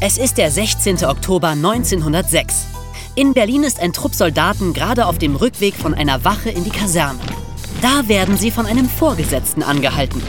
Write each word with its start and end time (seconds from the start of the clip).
Es 0.00 0.16
ist 0.16 0.38
der 0.38 0.52
16. 0.52 1.04
Oktober 1.04 1.48
1906. 1.48 2.66
In 3.16 3.34
Berlin 3.34 3.64
ist 3.64 3.80
ein 3.80 3.92
Trupp 3.92 4.14
Soldaten 4.14 4.72
gerade 4.72 5.06
auf 5.06 5.18
dem 5.18 5.34
Rückweg 5.34 5.74
von 5.74 5.92
einer 5.92 6.24
Wache 6.24 6.50
in 6.50 6.62
die 6.62 6.70
Kaserne. 6.70 7.18
Da 7.82 8.06
werden 8.06 8.36
sie 8.36 8.52
von 8.52 8.64
einem 8.66 8.88
Vorgesetzten 8.88 9.64
angehalten. 9.64 10.22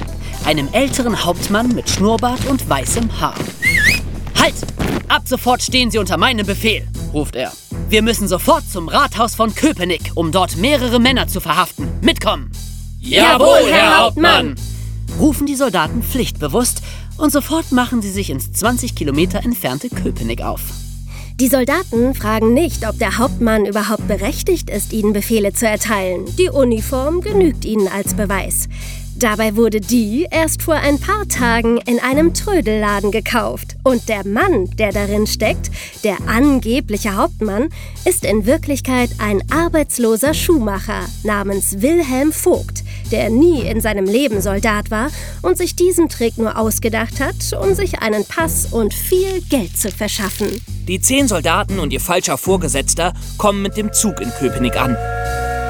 Einem 0.44 0.70
älteren 0.71 1.24
Hauptmann 1.24 1.76
mit 1.76 1.88
Schnurrbart 1.88 2.47
und 2.47 2.68
weißem 2.68 3.21
Haar. 3.21 3.36
Halt! 4.39 4.55
Ab 5.07 5.23
sofort 5.25 5.61
stehen 5.61 5.91
Sie 5.91 5.99
unter 5.99 6.17
meinem 6.17 6.47
Befehl, 6.47 6.88
ruft 7.13 7.36
er. 7.36 7.51
Wir 7.89 8.01
müssen 8.01 8.27
sofort 8.27 8.67
zum 8.67 8.88
Rathaus 8.88 9.36
von 9.36 9.54
Köpenick, 9.54 10.13
um 10.15 10.31
dort 10.31 10.57
mehrere 10.57 10.99
Männer 10.99 11.27
zu 11.27 11.41
verhaften. 11.41 11.88
Mitkommen! 12.01 12.51
Jawohl, 13.01 13.70
Herr 13.70 13.99
Hauptmann! 13.99 14.55
rufen 15.20 15.45
die 15.45 15.55
Soldaten 15.55 16.01
pflichtbewusst 16.01 16.81
und 17.20 17.31
sofort 17.31 17.71
machen 17.71 18.01
sie 18.01 18.11
sich 18.11 18.29
ins 18.29 18.51
20 18.54 18.96
Kilometer 18.96 19.43
entfernte 19.43 19.89
Köpenick 19.89 20.41
auf. 20.41 20.61
Die 21.39 21.47
Soldaten 21.47 22.15
fragen 22.15 22.54
nicht, 22.54 22.86
ob 22.86 23.00
der 23.00 23.18
Hauptmann 23.18 23.65
überhaupt 23.65 24.07
berechtigt 24.10 24.69
ist, 24.69 24.91
ihnen 24.91 25.14
Befehle 25.14 25.54
zu 25.54 25.68
erteilen. 25.68 26.25
Die 26.37 26.50
Uniform 26.50 27.21
genügt 27.21 27.63
ihnen 27.63 27.87
als 27.87 28.13
Beweis. 28.13 28.68
Dabei 29.19 29.57
wurde 29.57 29.82
die 29.82 30.27
erst 30.32 30.61
vor 30.61 30.75
ein 30.75 30.97
paar 30.97 31.27
Tagen 31.27 31.77
in 31.79 32.00
einem 32.00 32.33
Trödelladen 32.33 33.11
gekauft. 33.11 33.75
Und 33.83 34.08
der 34.08 34.25
Mann, 34.25 34.69
der 34.77 34.94
darin 34.94 35.27
steckt, 35.27 35.72
der 36.05 36.17
angebliche 36.27 37.16
Hauptmann, 37.16 37.69
ist 38.05 38.23
in 38.23 38.45
Wirklichkeit 38.45 39.09
ein 39.17 39.41
arbeitsloser 39.52 40.33
Schuhmacher 40.33 41.02
namens 41.23 41.81
Wilhelm 41.81 42.31
Vogt, 42.31 42.83
der 43.11 43.30
nie 43.30 43.61
in 43.61 43.81
seinem 43.81 44.05
Leben 44.05 44.41
Soldat 44.41 44.91
war 44.91 45.09
und 45.41 45.58
sich 45.58 45.75
diesen 45.75 46.09
Trick 46.09 46.38
nur 46.38 46.58
ausgedacht 46.58 47.19
hat, 47.19 47.35
um 47.61 47.73
sich 47.75 47.99
einen 47.99 48.25
Pass 48.25 48.67
und 48.72 48.94
viel 48.94 49.41
Geld 49.49 49.77
zu 49.77 49.91
verschaffen. 49.91 50.61
Die 50.88 51.01
zehn 51.01 51.27
Soldaten 51.27 51.79
und 51.79 51.93
ihr 51.93 52.01
falscher 52.01 52.38
Vorgesetzter 52.38 53.13
kommen 53.38 53.61
mit 53.61 53.77
dem 53.77 53.93
Zug 53.93 54.19
in 54.21 54.29
Köpenick 54.31 54.79
an 54.79 54.97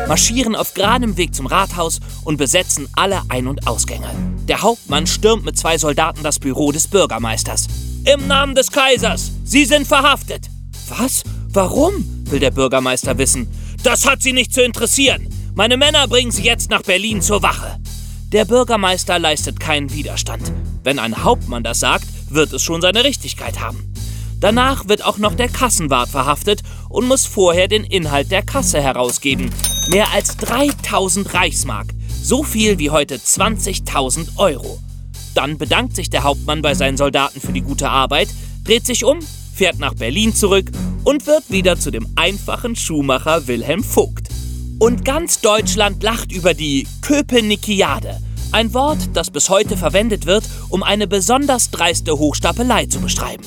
marschieren 0.10 0.56
auf 0.56 0.74
geradem 0.74 1.18
Weg 1.18 1.36
zum 1.36 1.46
Rathaus 1.46 2.00
und 2.26 2.38
besetzen 2.38 2.90
alle 2.94 3.22
Ein- 3.30 3.48
und 3.48 3.68
Ausgänge. 3.68 4.10
Der 4.48 4.64
Hauptmann 4.64 5.06
stürmt 5.06 5.46
mit 5.46 5.56
zwei 5.56 5.78
Soldaten 5.78 6.24
das 6.24 6.40
Büro 6.40 6.72
des 6.72 6.88
Bürgermeisters. 6.88 7.68
Im 8.12 8.28
Namen 8.28 8.56
des 8.56 8.72
Kaisers! 8.72 9.32
Sie 9.44 9.66
sind 9.66 9.86
verhaftet! 9.86 10.50
Was? 10.88 11.22
Warum? 11.50 11.94
will 12.26 12.40
der 12.40 12.52
Bürgermeister 12.52 13.20
wissen. 13.20 13.48
Das 13.84 14.06
hat 14.08 14.24
Sie 14.24 14.34
nicht 14.34 14.52
zu 14.52 14.64
interessieren. 14.64 15.28
Meine 15.60 15.76
Männer 15.76 16.08
bringen 16.08 16.32
Sie 16.32 16.44
jetzt 16.44 16.70
nach 16.70 16.84
Berlin 16.84 17.22
zur 17.22 17.44
Wache. 17.44 17.82
Der 18.32 18.46
Bürgermeister 18.46 19.20
leistet 19.20 19.60
keinen 19.60 19.92
Widerstand. 19.92 20.54
Wenn 20.86 21.00
ein 21.00 21.26
Hauptmann 21.26 21.66
das 21.66 21.82
sagt, 21.82 22.06
wird 22.30 22.54
es 22.54 22.64
schon 22.64 22.80
seine 22.80 23.04
Richtigkeit 23.04 23.60
haben. 23.60 23.92
Danach 24.40 24.88
wird 24.88 25.04
auch 25.04 25.18
noch 25.18 25.36
der 25.36 25.50
Kassenwart 25.50 26.08
verhaftet 26.08 26.62
und 26.88 27.10
muss 27.10 27.26
vorher 27.26 27.68
den 27.68 27.84
Inhalt 27.84 28.32
der 28.32 28.42
Kasse 28.42 28.82
herausgeben. 28.82 29.50
Mehr 29.90 30.14
als 30.14 30.38
3000 30.38 31.34
Reichsmark. 31.34 31.88
So 32.24 32.44
viel 32.44 32.80
wie 32.80 32.92
heute 32.92 33.18
20.000 33.18 34.38
Euro. 34.38 34.80
Dann 35.36 35.58
bedankt 35.58 35.94
sich 35.94 36.10
der 36.10 36.24
Hauptmann 36.24 36.62
bei 36.62 36.74
seinen 36.74 36.96
Soldaten 36.96 37.42
für 37.42 37.52
die 37.52 37.64
gute 37.64 37.90
Arbeit, 37.90 38.30
dreht 38.64 38.86
sich 38.86 39.04
um, 39.04 39.20
fährt 39.54 39.78
nach 39.78 39.96
Berlin 39.96 40.34
zurück 40.34 40.72
und 41.04 41.28
wird 41.28 41.50
wieder 41.50 41.78
zu 41.78 41.92
dem 41.92 42.08
einfachen 42.16 42.78
Schuhmacher 42.78 43.48
Wilhelm 43.48 43.84
Vogt. 43.84 44.29
Und 44.80 45.04
ganz 45.04 45.42
Deutschland 45.42 46.02
lacht 46.04 46.32
über 46.32 46.54
die 46.54 46.88
Köpenikiade. 47.02 48.18
Ein 48.54 48.74
Wort, 48.74 48.98
das 49.14 49.30
bis 49.30 49.50
heute 49.50 49.76
verwendet 49.76 50.26
wird, 50.26 50.46
um 50.70 50.84
eine 50.84 51.06
besonders 51.06 51.70
dreiste 51.70 52.18
Hochstapelei 52.18 52.86
zu 52.86 53.02
beschreiben. 53.02 53.44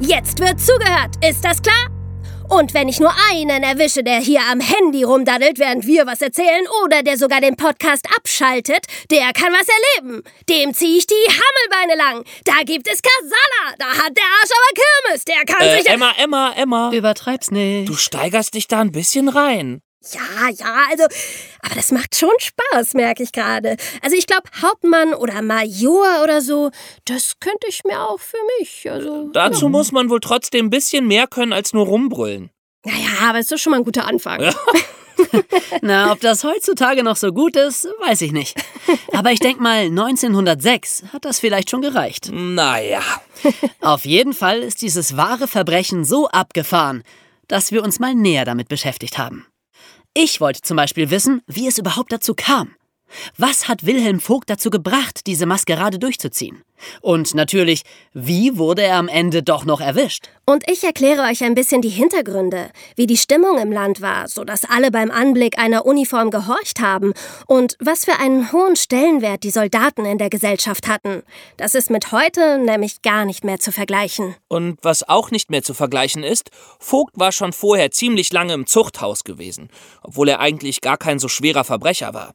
Jetzt 0.00 0.40
wird 0.40 0.60
zugehört, 0.60 1.16
ist 1.24 1.44
das 1.44 1.60
klar? 1.60 1.97
Und 2.50 2.72
wenn 2.72 2.88
ich 2.88 2.98
nur 2.98 3.12
einen 3.30 3.62
erwische, 3.62 4.02
der 4.02 4.20
hier 4.20 4.40
am 4.50 4.60
Handy 4.60 5.02
rumdaddelt, 5.04 5.58
während 5.58 5.86
wir 5.86 6.06
was 6.06 6.22
erzählen, 6.22 6.64
oder 6.84 7.02
der 7.02 7.18
sogar 7.18 7.40
den 7.42 7.56
Podcast 7.56 8.06
abschaltet, 8.16 8.86
der 9.10 9.32
kann 9.34 9.52
was 9.52 9.66
erleben. 10.00 10.22
Dem 10.48 10.72
ziehe 10.72 10.96
ich 10.98 11.06
die 11.06 11.14
Hammelbeine 11.28 11.96
lang. 12.02 12.24
Da 12.44 12.54
gibt 12.64 12.88
es 12.88 13.02
Kasala. 13.02 13.74
Da 13.78 13.86
hat 14.02 14.16
der 14.16 14.24
Arsch 14.24 14.50
aber 14.50 14.82
Kirmes. 15.12 15.24
Der 15.24 15.44
kann 15.44 15.66
Äh, 15.66 15.76
sich... 15.82 15.90
Emma, 15.90 16.12
Emma, 16.16 16.52
Emma. 16.56 16.90
Übertreib's 16.92 17.50
nicht. 17.50 17.88
Du 17.88 17.94
steigerst 17.96 18.54
dich 18.54 18.66
da 18.66 18.80
ein 18.80 18.92
bisschen 18.92 19.28
rein. 19.28 19.82
Ja, 20.12 20.48
ja, 20.50 20.86
also, 20.90 21.04
aber 21.60 21.74
das 21.74 21.90
macht 21.90 22.14
schon 22.14 22.30
Spaß, 22.38 22.94
merke 22.94 23.22
ich 23.22 23.32
gerade. 23.32 23.76
Also 24.00 24.16
ich 24.16 24.26
glaube, 24.26 24.48
Hauptmann 24.62 25.12
oder 25.12 25.42
Major 25.42 26.22
oder 26.22 26.40
so, 26.40 26.70
das 27.04 27.34
könnte 27.40 27.66
ich 27.68 27.82
mir 27.84 28.00
auch 28.00 28.20
für 28.20 28.38
mich, 28.58 28.88
also... 28.90 29.28
Dazu 29.32 29.66
ja. 29.66 29.70
muss 29.70 29.90
man 29.90 30.08
wohl 30.08 30.20
trotzdem 30.20 30.66
ein 30.66 30.70
bisschen 30.70 31.06
mehr 31.08 31.26
können 31.26 31.52
als 31.52 31.72
nur 31.72 31.86
rumbrüllen. 31.86 32.50
Naja, 32.84 33.28
aber 33.28 33.40
ist 33.40 33.50
doch 33.50 33.58
schon 33.58 33.72
mal 33.72 33.78
ein 33.78 33.84
guter 33.84 34.06
Anfang. 34.06 34.54
Na, 35.82 36.12
ob 36.12 36.20
das 36.20 36.44
heutzutage 36.44 37.02
noch 37.02 37.16
so 37.16 37.32
gut 37.32 37.56
ist, 37.56 37.88
weiß 38.06 38.20
ich 38.22 38.30
nicht. 38.30 38.56
Aber 39.12 39.32
ich 39.32 39.40
denke 39.40 39.60
mal, 39.60 39.86
1906 39.86 41.04
hat 41.12 41.24
das 41.24 41.40
vielleicht 41.40 41.70
schon 41.70 41.82
gereicht. 41.82 42.30
Naja. 42.32 43.02
Auf 43.80 44.04
jeden 44.04 44.32
Fall 44.32 44.60
ist 44.60 44.80
dieses 44.80 45.16
wahre 45.16 45.48
Verbrechen 45.48 46.04
so 46.04 46.28
abgefahren, 46.28 47.02
dass 47.48 47.72
wir 47.72 47.82
uns 47.82 47.98
mal 47.98 48.14
näher 48.14 48.44
damit 48.44 48.68
beschäftigt 48.68 49.18
haben. 49.18 49.47
Ich 50.14 50.40
wollte 50.40 50.62
zum 50.62 50.76
Beispiel 50.76 51.10
wissen, 51.10 51.42
wie 51.46 51.66
es 51.68 51.78
überhaupt 51.78 52.12
dazu 52.12 52.34
kam. 52.34 52.74
Was 53.36 53.68
hat 53.68 53.86
Wilhelm 53.86 54.20
Vogt 54.20 54.50
dazu 54.50 54.70
gebracht, 54.70 55.26
diese 55.26 55.46
Maskerade 55.46 55.98
durchzuziehen? 55.98 56.62
Und 57.00 57.34
natürlich, 57.34 57.82
wie 58.12 58.56
wurde 58.56 58.82
er 58.82 58.96
am 58.96 59.08
Ende 59.08 59.42
doch 59.42 59.64
noch 59.64 59.80
erwischt? 59.80 60.28
Und 60.44 60.64
ich 60.70 60.84
erkläre 60.84 61.22
euch 61.22 61.42
ein 61.42 61.54
bisschen 61.54 61.82
die 61.82 61.88
Hintergründe, 61.88 62.70
wie 62.96 63.06
die 63.06 63.16
Stimmung 63.16 63.58
im 63.58 63.72
Land 63.72 64.00
war, 64.00 64.28
sodass 64.28 64.64
alle 64.64 64.90
beim 64.90 65.10
Anblick 65.10 65.58
einer 65.58 65.84
Uniform 65.84 66.30
gehorcht 66.30 66.80
haben 66.80 67.12
und 67.46 67.76
was 67.80 68.04
für 68.04 68.18
einen 68.18 68.52
hohen 68.52 68.76
Stellenwert 68.76 69.42
die 69.42 69.50
Soldaten 69.50 70.04
in 70.04 70.18
der 70.18 70.30
Gesellschaft 70.30 70.88
hatten. 70.88 71.22
Das 71.56 71.74
ist 71.74 71.90
mit 71.90 72.12
heute 72.12 72.58
nämlich 72.58 73.02
gar 73.02 73.24
nicht 73.24 73.44
mehr 73.44 73.58
zu 73.58 73.72
vergleichen. 73.72 74.36
Und 74.48 74.78
was 74.82 75.06
auch 75.08 75.30
nicht 75.30 75.50
mehr 75.50 75.62
zu 75.62 75.74
vergleichen 75.74 76.22
ist, 76.22 76.50
Vogt 76.78 77.18
war 77.18 77.32
schon 77.32 77.52
vorher 77.52 77.90
ziemlich 77.90 78.32
lange 78.32 78.54
im 78.54 78.66
Zuchthaus 78.66 79.24
gewesen, 79.24 79.68
obwohl 80.02 80.28
er 80.28 80.40
eigentlich 80.40 80.80
gar 80.80 80.96
kein 80.96 81.18
so 81.18 81.28
schwerer 81.28 81.64
Verbrecher 81.64 82.14
war. 82.14 82.34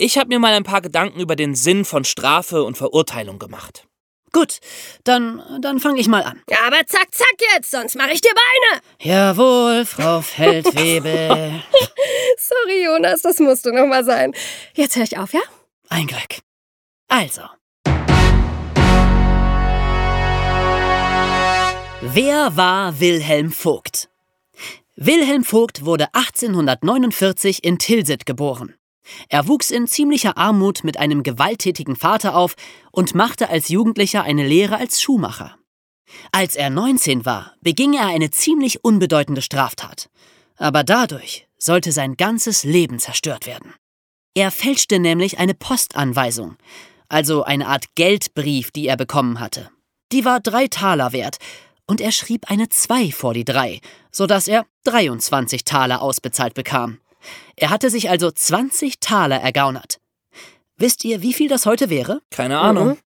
Ich 0.00 0.16
habe 0.16 0.28
mir 0.28 0.38
mal 0.38 0.52
ein 0.52 0.62
paar 0.62 0.80
Gedanken 0.80 1.18
über 1.18 1.34
den 1.34 1.56
Sinn 1.56 1.84
von 1.84 2.04
Strafe 2.04 2.62
und 2.62 2.78
Verurteilung 2.78 3.40
gemacht. 3.40 3.84
Gut, 4.32 4.60
dann, 5.02 5.42
dann 5.60 5.80
fange 5.80 5.98
ich 5.98 6.06
mal 6.06 6.22
an. 6.22 6.40
Ja, 6.48 6.58
aber 6.68 6.86
zack, 6.86 7.08
zack 7.10 7.34
jetzt, 7.52 7.72
sonst 7.72 7.96
mache 7.96 8.12
ich 8.12 8.20
dir 8.20 8.30
Beine. 8.30 8.80
Jawohl, 9.00 9.84
Frau 9.84 10.20
Feldwebel. 10.22 11.64
Sorry, 12.38 12.84
Jonas, 12.84 13.22
das 13.22 13.40
musste 13.40 13.72
noch 13.72 13.86
mal 13.86 14.04
sein. 14.04 14.34
Jetzt 14.74 14.94
höre 14.94 15.02
ich 15.02 15.18
auf, 15.18 15.32
ja? 15.32 15.40
Ein 15.88 16.06
Glück. 16.06 16.42
Also. 17.08 17.42
Wer 22.02 22.56
war 22.56 23.00
Wilhelm 23.00 23.50
Vogt? 23.50 24.08
Wilhelm 24.94 25.42
Vogt 25.42 25.84
wurde 25.84 26.06
1849 26.14 27.64
in 27.64 27.80
Tilsit 27.80 28.26
geboren. 28.26 28.77
Er 29.28 29.48
wuchs 29.48 29.70
in 29.70 29.86
ziemlicher 29.86 30.36
Armut 30.36 30.84
mit 30.84 30.98
einem 30.98 31.22
gewalttätigen 31.22 31.96
Vater 31.96 32.36
auf 32.36 32.54
und 32.92 33.14
machte 33.14 33.48
als 33.48 33.68
Jugendlicher 33.68 34.22
eine 34.22 34.46
Lehre 34.46 34.76
als 34.76 35.00
Schuhmacher. 35.00 35.56
Als 36.32 36.56
er 36.56 36.70
19 36.70 37.24
war, 37.24 37.54
beging 37.60 37.94
er 37.94 38.06
eine 38.06 38.30
ziemlich 38.30 38.84
unbedeutende 38.84 39.42
Straftat. 39.42 40.08
Aber 40.56 40.84
dadurch 40.84 41.46
sollte 41.58 41.92
sein 41.92 42.16
ganzes 42.16 42.64
Leben 42.64 42.98
zerstört 42.98 43.46
werden. 43.46 43.74
Er 44.34 44.50
fälschte 44.50 44.98
nämlich 44.98 45.38
eine 45.38 45.54
Postanweisung, 45.54 46.56
also 47.08 47.42
eine 47.42 47.66
Art 47.66 47.94
Geldbrief, 47.94 48.70
die 48.70 48.86
er 48.86 48.96
bekommen 48.96 49.40
hatte. 49.40 49.70
Die 50.12 50.24
war 50.24 50.40
drei 50.40 50.68
Taler 50.68 51.12
wert, 51.12 51.38
und 51.86 52.00
er 52.00 52.12
schrieb 52.12 52.50
eine 52.50 52.68
Zwei 52.68 53.10
vor 53.10 53.34
die 53.34 53.44
drei, 53.44 53.80
sodass 54.12 54.46
er 54.46 54.66
23 54.84 55.64
Taler 55.64 56.02
ausbezahlt 56.02 56.54
bekam. 56.54 56.98
Er 57.56 57.70
hatte 57.70 57.90
sich 57.90 58.10
also 58.10 58.30
20 58.30 59.00
Taler 59.00 59.40
ergaunert. 59.40 60.00
Wisst 60.76 61.04
ihr, 61.04 61.22
wie 61.22 61.32
viel 61.32 61.48
das 61.48 61.66
heute 61.66 61.90
wäre? 61.90 62.20
Keine 62.30 62.58
Ahnung. 62.58 62.88
Mhm. 62.88 62.98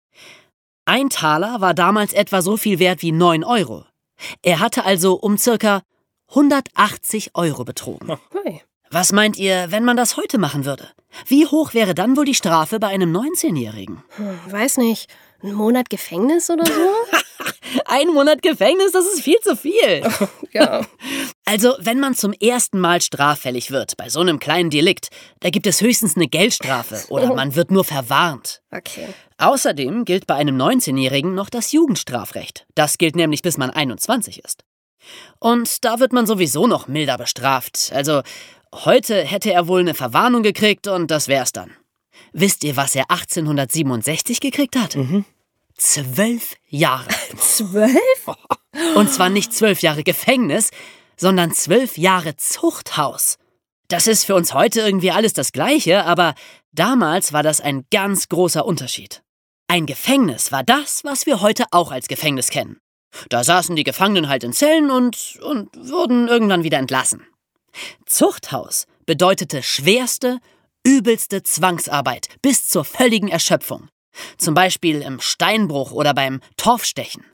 Ein 0.84 1.10
Taler 1.10 1.60
war 1.60 1.74
damals 1.74 2.12
etwa 2.12 2.42
so 2.42 2.56
viel 2.56 2.78
wert 2.78 3.02
wie 3.02 3.12
9 3.12 3.44
Euro. 3.44 3.84
Er 4.42 4.60
hatte 4.60 4.84
also 4.84 5.14
um 5.14 5.38
circa 5.38 5.82
180 6.28 7.30
Euro 7.34 7.64
betrogen. 7.64 8.18
Hui. 8.34 8.60
Was 8.90 9.12
meint 9.12 9.38
ihr, 9.38 9.70
wenn 9.70 9.84
man 9.84 9.96
das 9.96 10.18
heute 10.18 10.36
machen 10.36 10.66
würde? 10.66 10.86
Wie 11.26 11.46
hoch 11.46 11.72
wäre 11.72 11.94
dann 11.94 12.16
wohl 12.16 12.26
die 12.26 12.34
Strafe 12.34 12.78
bei 12.78 12.88
einem 12.88 13.14
19-Jährigen? 13.16 14.02
Hm, 14.16 14.38
weiß 14.50 14.76
nicht. 14.76 15.08
Ein 15.42 15.54
Monat 15.54 15.90
Gefängnis 15.90 16.50
oder 16.50 16.64
so? 16.64 16.72
Ein 17.86 18.08
Monat 18.08 18.42
Gefängnis, 18.42 18.92
das 18.92 19.06
ist 19.06 19.22
viel 19.22 19.38
zu 19.40 19.56
viel. 19.56 20.02
ja. 20.52 20.86
Also, 21.44 21.74
wenn 21.80 21.98
man 21.98 22.14
zum 22.14 22.32
ersten 22.32 22.78
Mal 22.78 23.00
straffällig 23.00 23.70
wird 23.70 23.96
bei 23.96 24.08
so 24.08 24.20
einem 24.20 24.38
kleinen 24.38 24.70
Delikt, 24.70 25.08
da 25.40 25.50
gibt 25.50 25.66
es 25.66 25.80
höchstens 25.80 26.16
eine 26.16 26.28
Geldstrafe 26.28 27.02
oder 27.08 27.34
man 27.34 27.56
wird 27.56 27.70
nur 27.70 27.84
verwarnt. 27.84 28.62
Okay. 28.70 29.08
Außerdem 29.38 30.04
gilt 30.04 30.26
bei 30.26 30.36
einem 30.36 30.56
19-Jährigen 30.56 31.34
noch 31.34 31.50
das 31.50 31.72
Jugendstrafrecht. 31.72 32.66
Das 32.74 32.98
gilt 32.98 33.16
nämlich 33.16 33.42
bis 33.42 33.58
man 33.58 33.70
21 33.70 34.44
ist. 34.44 34.62
Und 35.40 35.84
da 35.84 35.98
wird 35.98 36.12
man 36.12 36.26
sowieso 36.26 36.68
noch 36.68 36.86
milder 36.86 37.18
bestraft. 37.18 37.90
Also, 37.92 38.22
heute 38.72 39.22
hätte 39.22 39.52
er 39.52 39.66
wohl 39.66 39.80
eine 39.80 39.94
Verwarnung 39.94 40.44
gekriegt 40.44 40.86
und 40.86 41.10
das 41.10 41.26
wär's 41.26 41.52
dann. 41.52 41.72
Wisst 42.32 42.64
ihr, 42.64 42.76
was 42.76 42.94
er 42.94 43.10
1867 43.10 44.40
gekriegt 44.40 44.76
hat? 44.76 44.96
Mhm. 44.96 45.24
Zwölf 45.76 46.56
Jahre. 46.68 47.08
Zwölf? 47.38 48.26
Und 48.94 49.12
zwar 49.12 49.28
nicht 49.28 49.52
zwölf 49.52 49.82
Jahre 49.82 50.04
Gefängnis, 50.04 50.70
sondern 51.16 51.52
zwölf 51.52 51.98
Jahre 51.98 52.36
Zuchthaus. 52.36 53.38
Das 53.88 54.06
ist 54.06 54.24
für 54.24 54.34
uns 54.34 54.54
heute 54.54 54.80
irgendwie 54.80 55.10
alles 55.10 55.34
das 55.34 55.52
Gleiche, 55.52 56.04
aber 56.04 56.34
damals 56.72 57.32
war 57.32 57.42
das 57.42 57.60
ein 57.60 57.84
ganz 57.90 58.28
großer 58.28 58.64
Unterschied. 58.64 59.22
Ein 59.68 59.86
Gefängnis 59.86 60.52
war 60.52 60.62
das, 60.62 61.04
was 61.04 61.26
wir 61.26 61.40
heute 61.40 61.64
auch 61.70 61.90
als 61.90 62.08
Gefängnis 62.08 62.50
kennen. 62.50 62.78
Da 63.28 63.44
saßen 63.44 63.76
die 63.76 63.84
Gefangenen 63.84 64.28
halt 64.28 64.44
in 64.44 64.52
Zellen 64.52 64.90
und, 64.90 65.38
und 65.42 65.68
wurden 65.76 66.28
irgendwann 66.28 66.64
wieder 66.64 66.78
entlassen. 66.78 67.26
Zuchthaus 68.06 68.86
bedeutete 69.06 69.62
schwerste, 69.62 70.40
übelste 70.84 71.42
Zwangsarbeit 71.42 72.28
bis 72.42 72.68
zur 72.68 72.84
völligen 72.84 73.28
Erschöpfung. 73.28 73.88
Zum 74.38 74.54
Beispiel 74.54 75.02
im 75.02 75.20
Steinbruch 75.20 75.92
oder 75.92 76.14
beim 76.14 76.40
Torfstechen. 76.56 77.24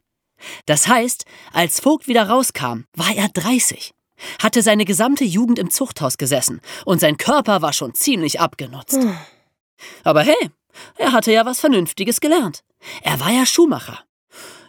Das 0.66 0.86
heißt, 0.86 1.24
als 1.52 1.80
Vogt 1.80 2.06
wieder 2.06 2.28
rauskam, 2.28 2.84
war 2.94 3.14
er 3.14 3.28
30, 3.28 3.92
hatte 4.40 4.62
seine 4.62 4.84
gesamte 4.84 5.24
Jugend 5.24 5.58
im 5.58 5.70
Zuchthaus 5.70 6.18
gesessen 6.18 6.60
und 6.84 7.00
sein 7.00 7.16
Körper 7.16 7.62
war 7.62 7.72
schon 7.72 7.94
ziemlich 7.94 8.40
abgenutzt. 8.40 8.98
Aber 10.04 10.22
hey, 10.22 10.50
er 10.96 11.12
hatte 11.12 11.32
ja 11.32 11.44
was 11.44 11.60
Vernünftiges 11.60 12.20
gelernt. 12.20 12.62
Er 13.02 13.18
war 13.20 13.30
ja 13.30 13.46
Schuhmacher. 13.46 14.00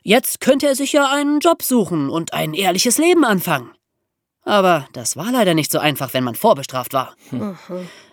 Jetzt 0.02 0.40
könnte 0.40 0.68
er 0.68 0.76
sich 0.76 0.94
ja 0.94 1.12
einen 1.12 1.40
Job 1.40 1.62
suchen 1.62 2.10
und 2.10 2.34
ein 2.34 2.54
ehrliches 2.54 2.98
Leben 2.98 3.26
anfangen. 3.26 3.72
Aber 4.50 4.88
das 4.94 5.16
war 5.16 5.32
leider 5.32 5.54
nicht 5.54 5.72
so 5.72 5.78
einfach, 5.78 6.16
wenn 6.16 6.24
man 6.24 6.34
vorbestraft 6.34 6.92
war. 6.94 7.14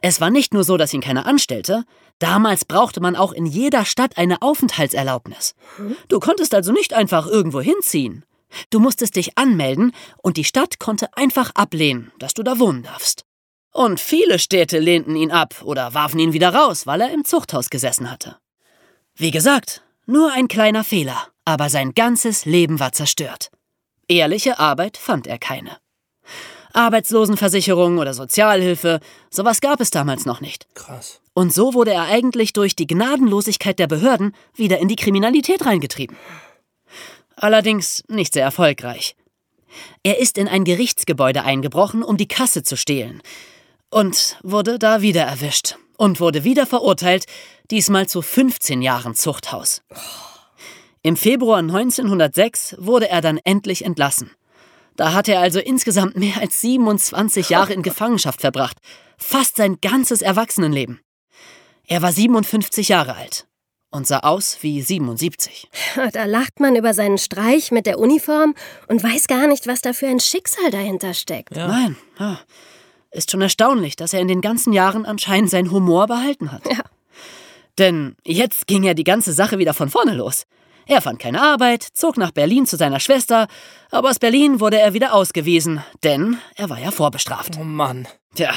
Es 0.02 0.20
war 0.20 0.28
nicht 0.28 0.52
nur 0.52 0.64
so, 0.64 0.76
dass 0.76 0.92
ihn 0.92 1.00
keiner 1.00 1.24
anstellte, 1.24 1.84
damals 2.18 2.66
brauchte 2.66 3.00
man 3.00 3.16
auch 3.16 3.32
in 3.32 3.46
jeder 3.46 3.86
Stadt 3.86 4.18
eine 4.18 4.42
Aufenthaltserlaubnis. 4.42 5.54
Du 6.08 6.20
konntest 6.20 6.54
also 6.54 6.72
nicht 6.72 6.92
einfach 6.92 7.26
irgendwo 7.26 7.62
hinziehen. 7.62 8.26
Du 8.68 8.80
musstest 8.80 9.16
dich 9.16 9.38
anmelden 9.38 9.92
und 10.18 10.36
die 10.36 10.44
Stadt 10.44 10.78
konnte 10.78 11.08
einfach 11.16 11.52
ablehnen, 11.54 12.12
dass 12.18 12.34
du 12.34 12.42
da 12.42 12.58
wohnen 12.58 12.82
darfst. 12.82 13.24
Und 13.72 13.98
viele 13.98 14.38
Städte 14.38 14.78
lehnten 14.78 15.16
ihn 15.16 15.30
ab 15.30 15.62
oder 15.64 15.94
warfen 15.94 16.20
ihn 16.20 16.34
wieder 16.34 16.54
raus, 16.54 16.86
weil 16.86 17.00
er 17.00 17.14
im 17.14 17.24
Zuchthaus 17.24 17.70
gesessen 17.70 18.10
hatte. 18.10 18.36
Wie 19.14 19.30
gesagt, 19.30 19.82
nur 20.04 20.32
ein 20.32 20.48
kleiner 20.48 20.84
Fehler, 20.84 21.28
aber 21.46 21.70
sein 21.70 21.94
ganzes 21.94 22.44
Leben 22.44 22.78
war 22.78 22.92
zerstört. 22.92 23.50
Ehrliche 24.06 24.58
Arbeit 24.58 24.98
fand 24.98 25.26
er 25.26 25.38
keine. 25.38 25.78
Arbeitslosenversicherung 26.76 27.98
oder 27.98 28.14
Sozialhilfe, 28.14 29.00
sowas 29.30 29.60
gab 29.60 29.80
es 29.80 29.90
damals 29.90 30.26
noch 30.26 30.40
nicht. 30.40 30.66
Krass. 30.74 31.20
Und 31.34 31.52
so 31.52 31.74
wurde 31.74 31.92
er 31.92 32.04
eigentlich 32.04 32.52
durch 32.52 32.76
die 32.76 32.86
Gnadenlosigkeit 32.86 33.78
der 33.78 33.86
Behörden 33.86 34.34
wieder 34.54 34.78
in 34.78 34.88
die 34.88 34.96
Kriminalität 34.96 35.64
reingetrieben. 35.66 36.16
Allerdings 37.36 38.02
nicht 38.08 38.32
sehr 38.32 38.44
erfolgreich. 38.44 39.16
Er 40.02 40.18
ist 40.18 40.38
in 40.38 40.48
ein 40.48 40.64
Gerichtsgebäude 40.64 41.44
eingebrochen, 41.44 42.02
um 42.02 42.16
die 42.16 42.28
Kasse 42.28 42.62
zu 42.62 42.76
stehlen. 42.76 43.22
Und 43.90 44.38
wurde 44.42 44.78
da 44.78 45.02
wieder 45.02 45.22
erwischt. 45.22 45.76
Und 45.98 46.20
wurde 46.20 46.44
wieder 46.44 46.66
verurteilt, 46.66 47.26
diesmal 47.70 48.06
zu 48.06 48.22
15 48.22 48.82
Jahren 48.82 49.14
Zuchthaus. 49.14 49.82
Im 51.02 51.16
Februar 51.16 51.58
1906 51.58 52.76
wurde 52.78 53.08
er 53.08 53.20
dann 53.20 53.38
endlich 53.44 53.84
entlassen. 53.84 54.30
Da 54.96 55.12
hat 55.12 55.28
er 55.28 55.40
also 55.40 55.60
insgesamt 55.60 56.16
mehr 56.16 56.40
als 56.40 56.60
27 56.60 57.50
Jahre 57.50 57.72
in 57.72 57.82
Gefangenschaft 57.82 58.40
verbracht. 58.40 58.78
Fast 59.18 59.56
sein 59.56 59.78
ganzes 59.80 60.22
Erwachsenenleben. 60.22 61.00
Er 61.86 62.02
war 62.02 62.12
57 62.12 62.88
Jahre 62.88 63.14
alt 63.14 63.46
und 63.90 64.06
sah 64.06 64.20
aus 64.20 64.58
wie 64.60 64.82
77. 64.82 65.68
Da 66.12 66.24
lacht 66.24 66.60
man 66.60 66.76
über 66.76 66.94
seinen 66.94 67.18
Streich 67.18 67.70
mit 67.70 67.86
der 67.86 67.98
Uniform 67.98 68.54
und 68.88 69.02
weiß 69.02 69.26
gar 69.28 69.46
nicht, 69.46 69.66
was 69.66 69.80
da 69.80 69.92
für 69.92 70.08
ein 70.08 70.20
Schicksal 70.20 70.70
dahinter 70.70 71.14
steckt. 71.14 71.56
Ja. 71.56 71.68
Nein, 71.68 71.96
ja. 72.18 72.40
ist 73.10 73.30
schon 73.30 73.42
erstaunlich, 73.42 73.96
dass 73.96 74.12
er 74.12 74.20
in 74.20 74.28
den 74.28 74.40
ganzen 74.40 74.72
Jahren 74.72 75.06
anscheinend 75.06 75.50
seinen 75.50 75.70
Humor 75.70 76.06
behalten 76.06 76.52
hat. 76.52 76.66
Ja. 76.66 76.82
Denn 77.78 78.16
jetzt 78.24 78.66
ging 78.66 78.84
ja 78.84 78.94
die 78.94 79.04
ganze 79.04 79.32
Sache 79.32 79.58
wieder 79.58 79.74
von 79.74 79.90
vorne 79.90 80.14
los. 80.14 80.46
Er 80.86 81.02
fand 81.02 81.18
keine 81.18 81.42
Arbeit, 81.42 81.82
zog 81.82 82.16
nach 82.16 82.30
Berlin 82.30 82.64
zu 82.64 82.76
seiner 82.76 83.00
Schwester, 83.00 83.48
aber 83.90 84.10
aus 84.10 84.20
Berlin 84.20 84.60
wurde 84.60 84.78
er 84.78 84.94
wieder 84.94 85.12
ausgewiesen, 85.14 85.82
denn 86.04 86.38
er 86.54 86.70
war 86.70 86.78
ja 86.78 86.92
vorbestraft. 86.92 87.58
Oh 87.60 87.64
Mann. 87.64 88.06
Tja, 88.36 88.52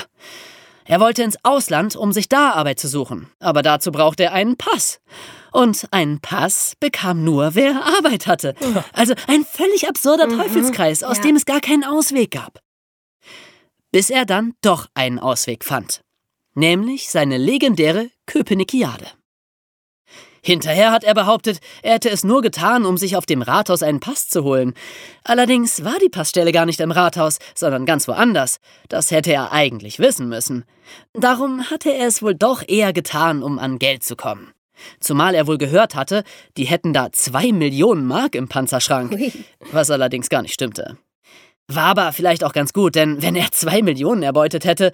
er 0.85 0.99
wollte 0.99 1.21
ins 1.21 1.37
Ausland, 1.43 1.95
um 1.95 2.11
sich 2.11 2.29
da 2.29 2.53
Arbeit 2.53 2.79
zu 2.79 2.87
suchen, 2.87 3.31
aber 3.39 3.61
dazu 3.61 3.91
brauchte 3.91 4.23
er 4.23 4.33
einen 4.33 4.57
Pass. 4.57 4.99
Und 5.51 5.87
einen 5.91 6.19
Pass 6.19 6.73
bekam 6.79 7.23
nur, 7.23 7.53
wer 7.53 7.83
Arbeit 7.97 8.25
hatte. 8.25 8.55
Also 8.93 9.13
ein 9.27 9.45
völlig 9.45 9.87
absurder 9.87 10.27
Teufelskreis, 10.27 11.03
aus 11.03 11.17
ja. 11.17 11.23
dem 11.23 11.35
es 11.35 11.45
gar 11.45 11.61
keinen 11.61 11.83
Ausweg 11.83 12.31
gab. 12.31 12.59
Bis 13.91 14.09
er 14.09 14.25
dann 14.25 14.53
doch 14.61 14.87
einen 14.93 15.19
Ausweg 15.19 15.63
fand. 15.63 16.01
Nämlich 16.55 17.09
seine 17.09 17.37
legendäre 17.37 18.09
Köpenikiade. 18.25 19.05
Hinterher 20.41 20.91
hat 20.91 21.03
er 21.03 21.13
behauptet, 21.13 21.59
er 21.83 21.94
hätte 21.94 22.09
es 22.09 22.24
nur 22.24 22.41
getan, 22.41 22.86
um 22.86 22.97
sich 22.97 23.15
auf 23.15 23.25
dem 23.25 23.41
Rathaus 23.41 23.83
einen 23.83 24.00
Pass 24.00 24.27
zu 24.27 24.44
holen. 24.44 24.74
Allerdings 25.24 25.83
war 25.83 25.97
die 26.01 26.09
Passstelle 26.09 26.51
gar 26.51 26.65
nicht 26.65 26.80
im 26.80 26.91
Rathaus, 26.91 27.39
sondern 27.56 27.86
ganz 27.86 28.07
woanders. 28.07 28.59
Das 28.88 29.12
hätte 29.12 29.31
er 29.33 29.51
eigentlich 29.51 30.00
wissen 30.00 30.30
müssen. 30.30 30.65
Darum 31.13 31.69
hatte 31.69 31.91
er 31.94 32.07
es 32.07 32.21
wohl 32.21 32.36
doch 32.36 32.63
eher 32.68 32.94
getan, 32.94 33.44
um 33.44 33.59
an 33.59 33.80
Geld 33.80 34.03
zu 34.03 34.15
kommen. 34.15 34.53
Zumal 35.00 35.36
er 35.36 35.47
wohl 35.47 35.57
gehört 35.57 35.95
hatte, 35.95 36.24
die 36.57 36.66
hätten 36.66 36.94
da 36.94 37.11
zwei 37.11 37.52
Millionen 37.52 38.06
Mark 38.06 38.35
im 38.35 38.47
Panzerschrank. 38.47 39.18
Was 39.71 39.92
allerdings 39.92 40.30
gar 40.30 40.42
nicht 40.42 40.54
stimmte. 40.54 40.97
War 41.68 41.85
aber 41.85 42.13
vielleicht 42.13 42.44
auch 42.44 42.54
ganz 42.54 42.73
gut, 42.73 42.95
denn 42.95 43.21
wenn 43.21 43.35
er 43.35 43.52
zwei 43.52 43.83
Millionen 43.83 44.23
erbeutet 44.23 44.66
hätte, 44.66 44.92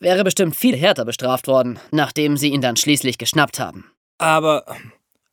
wäre 0.00 0.24
bestimmt 0.24 0.56
viel 0.56 0.76
härter 0.76 1.04
bestraft 1.04 1.46
worden, 1.46 1.78
nachdem 1.92 2.36
sie 2.36 2.48
ihn 2.48 2.60
dann 2.60 2.76
schließlich 2.76 3.16
geschnappt 3.16 3.60
haben. 3.60 3.92
Aber, 4.18 4.64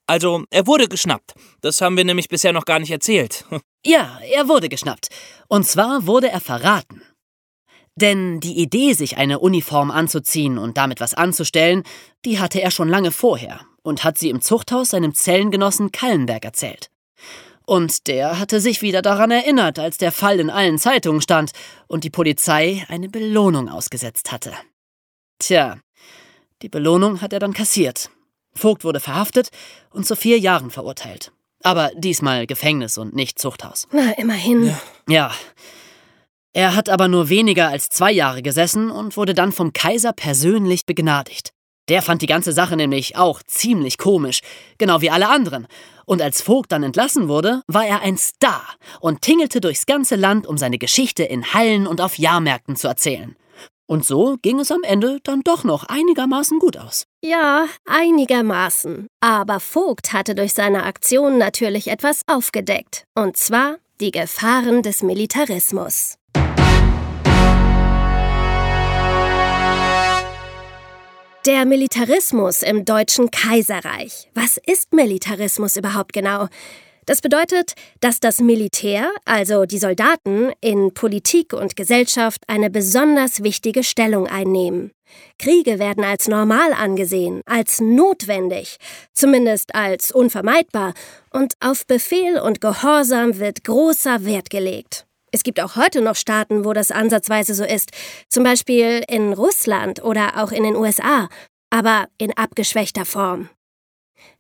also, 0.07 0.43
er 0.49 0.67
wurde 0.67 0.87
geschnappt. 0.87 1.33
Das 1.61 1.79
haben 1.81 1.95
wir 1.95 2.03
nämlich 2.03 2.27
bisher 2.27 2.53
noch 2.53 2.65
gar 2.65 2.79
nicht 2.79 2.91
erzählt. 2.91 3.45
Ja, 3.85 4.17
er 4.33 4.47
wurde 4.47 4.69
geschnappt. 4.69 5.09
Und 5.49 5.67
zwar 5.67 6.07
wurde 6.07 6.29
er 6.29 6.39
verraten. 6.39 7.01
Denn 7.95 8.39
die 8.39 8.57
Idee, 8.57 8.93
sich 8.93 9.17
eine 9.17 9.39
Uniform 9.39 9.91
anzuziehen 9.91 10.57
und 10.57 10.77
damit 10.77 11.01
was 11.01 11.13
anzustellen, 11.13 11.83
die 12.23 12.39
hatte 12.39 12.61
er 12.61 12.71
schon 12.71 12.87
lange 12.87 13.11
vorher 13.11 13.59
und 13.81 14.05
hat 14.05 14.17
sie 14.17 14.29
im 14.29 14.39
Zuchthaus 14.39 14.91
seinem 14.91 15.13
Zellengenossen 15.13 15.91
Kallenberg 15.91 16.45
erzählt. 16.45 16.89
Und 17.65 18.07
der 18.07 18.39
hatte 18.39 18.61
sich 18.61 18.81
wieder 18.81 19.01
daran 19.01 19.31
erinnert, 19.31 19.79
als 19.79 19.97
der 19.97 20.13
Fall 20.13 20.39
in 20.39 20.49
allen 20.49 20.79
Zeitungen 20.79 21.21
stand 21.21 21.51
und 21.87 22.05
die 22.05 22.09
Polizei 22.09 22.85
eine 22.87 23.09
Belohnung 23.09 23.67
ausgesetzt 23.67 24.31
hatte. 24.31 24.53
Tja, 25.39 25.77
die 26.61 26.69
Belohnung 26.69 27.19
hat 27.19 27.33
er 27.33 27.39
dann 27.39 27.53
kassiert. 27.53 28.09
Vogt 28.55 28.83
wurde 28.83 28.99
verhaftet 28.99 29.49
und 29.91 30.05
zu 30.05 30.15
vier 30.15 30.39
Jahren 30.39 30.71
verurteilt. 30.71 31.31
Aber 31.63 31.91
diesmal 31.95 32.45
Gefängnis 32.45 32.97
und 32.97 33.15
nicht 33.15 33.39
Zuchthaus. 33.39 33.87
Na, 33.91 34.11
immerhin. 34.17 34.75
Ja. 35.07 35.31
Er 36.51 36.75
hat 36.75 36.89
aber 36.89 37.07
nur 37.07 37.29
weniger 37.29 37.69
als 37.69 37.89
zwei 37.89 38.11
Jahre 38.11 38.43
gesessen 38.43 38.91
und 38.91 39.17
wurde 39.17 39.33
dann 39.33 39.51
vom 39.51 39.73
Kaiser 39.73 40.13
persönlich 40.13 40.85
begnadigt. 40.85 41.51
Der 41.89 42.01
fand 42.01 42.21
die 42.21 42.27
ganze 42.27 42.53
Sache 42.53 42.77
nämlich 42.77 43.17
auch 43.17 43.41
ziemlich 43.43 43.97
komisch, 43.97 44.41
genau 44.77 45.01
wie 45.01 45.09
alle 45.09 45.29
anderen. 45.29 45.67
Und 46.05 46.21
als 46.21 46.41
Vogt 46.41 46.71
dann 46.71 46.83
entlassen 46.83 47.27
wurde, 47.27 47.61
war 47.67 47.85
er 47.85 48.01
ein 48.01 48.17
Star 48.17 48.63
und 49.01 49.21
tingelte 49.21 49.59
durchs 49.59 49.85
ganze 49.85 50.15
Land, 50.15 50.47
um 50.47 50.57
seine 50.57 50.77
Geschichte 50.77 51.23
in 51.23 51.53
Hallen 51.53 51.87
und 51.87 51.99
auf 51.99 52.17
Jahrmärkten 52.17 52.75
zu 52.75 52.87
erzählen. 52.87 53.35
Und 53.85 54.05
so 54.05 54.37
ging 54.41 54.59
es 54.59 54.71
am 54.71 54.83
Ende 54.83 55.19
dann 55.23 55.41
doch 55.41 55.63
noch 55.63 55.83
einigermaßen 55.83 56.59
gut 56.59 56.77
aus. 56.77 57.05
Ja, 57.21 57.65
einigermaßen. 57.85 59.07
Aber 59.19 59.59
Vogt 59.59 60.13
hatte 60.13 60.35
durch 60.35 60.53
seine 60.53 60.83
Aktion 60.83 61.37
natürlich 61.37 61.87
etwas 61.89 62.21
aufgedeckt. 62.27 63.03
Und 63.13 63.35
zwar 63.37 63.77
die 63.99 64.11
Gefahren 64.11 64.81
des 64.83 65.03
Militarismus. 65.03 66.15
Der 71.45 71.65
Militarismus 71.65 72.63
im 72.63 72.85
Deutschen 72.85 73.29
Kaiserreich. 73.29 74.29
Was 74.33 74.55
ist 74.55 74.93
Militarismus 74.93 75.75
überhaupt 75.75 76.13
genau? 76.13 76.47
Das 77.05 77.21
bedeutet, 77.21 77.73
dass 77.99 78.19
das 78.19 78.39
Militär, 78.39 79.09
also 79.25 79.65
die 79.65 79.77
Soldaten, 79.77 80.51
in 80.61 80.93
Politik 80.93 81.53
und 81.53 81.75
Gesellschaft 81.75 82.41
eine 82.47 82.69
besonders 82.69 83.43
wichtige 83.43 83.83
Stellung 83.83 84.27
einnehmen. 84.27 84.91
Kriege 85.37 85.79
werden 85.79 86.03
als 86.03 86.27
normal 86.27 86.73
angesehen, 86.73 87.41
als 87.45 87.81
notwendig, 87.81 88.77
zumindest 89.13 89.75
als 89.75 90.11
unvermeidbar, 90.11 90.93
und 91.31 91.53
auf 91.59 91.85
Befehl 91.85 92.39
und 92.39 92.61
Gehorsam 92.61 93.39
wird 93.39 93.63
großer 93.63 94.25
Wert 94.25 94.49
gelegt. 94.49 95.05
Es 95.31 95.43
gibt 95.43 95.59
auch 95.59 95.75
heute 95.75 96.01
noch 96.01 96.15
Staaten, 96.15 96.63
wo 96.63 96.73
das 96.73 96.91
ansatzweise 96.91 97.55
so 97.55 97.63
ist, 97.63 97.91
zum 98.29 98.43
Beispiel 98.43 99.03
in 99.07 99.33
Russland 99.33 100.03
oder 100.03 100.43
auch 100.43 100.51
in 100.51 100.63
den 100.63 100.75
USA, 100.75 101.27
aber 101.71 102.07
in 102.19 102.37
abgeschwächter 102.37 103.03
Form. 103.03 103.49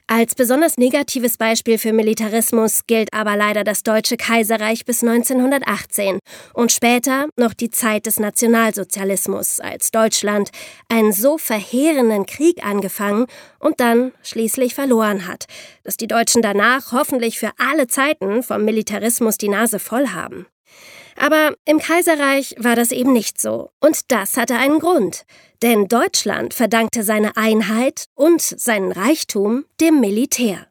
Als 0.07 0.35
besonders 0.35 0.77
negatives 0.77 1.37
Beispiel 1.37 1.77
für 1.77 1.93
Militarismus 1.93 2.81
gilt 2.87 3.13
aber 3.13 3.37
leider 3.37 3.63
das 3.63 3.83
Deutsche 3.83 4.17
Kaiserreich 4.17 4.83
bis 4.83 5.01
1918 5.01 6.19
und 6.53 6.73
später 6.73 7.27
noch 7.37 7.53
die 7.53 7.69
Zeit 7.69 8.05
des 8.05 8.19
Nationalsozialismus, 8.19 9.61
als 9.61 9.91
Deutschland 9.91 10.49
einen 10.89 11.13
so 11.13 11.37
verheerenden 11.37 12.25
Krieg 12.25 12.65
angefangen 12.65 13.27
und 13.59 13.79
dann 13.79 14.11
schließlich 14.23 14.75
verloren 14.75 15.25
hat, 15.25 15.45
dass 15.83 15.95
die 15.95 16.07
Deutschen 16.07 16.41
danach 16.41 16.91
hoffentlich 16.91 17.39
für 17.39 17.51
alle 17.57 17.87
Zeiten 17.87 18.43
vom 18.43 18.65
Militarismus 18.65 19.37
die 19.37 19.49
Nase 19.49 19.79
voll 19.79 20.09
haben. 20.09 20.45
Aber 21.17 21.55
im 21.65 21.79
Kaiserreich 21.79 22.55
war 22.57 22.75
das 22.75 22.91
eben 22.91 23.13
nicht 23.13 23.39
so. 23.39 23.71
Und 23.79 24.11
das 24.11 24.37
hatte 24.37 24.55
einen 24.55 24.79
Grund. 24.79 25.25
Denn 25.61 25.87
Deutschland 25.87 26.53
verdankte 26.53 27.03
seine 27.03 27.37
Einheit 27.37 28.05
und 28.15 28.41
seinen 28.41 28.91
Reichtum 28.91 29.65
dem 29.79 29.99
Militär. 30.01 30.67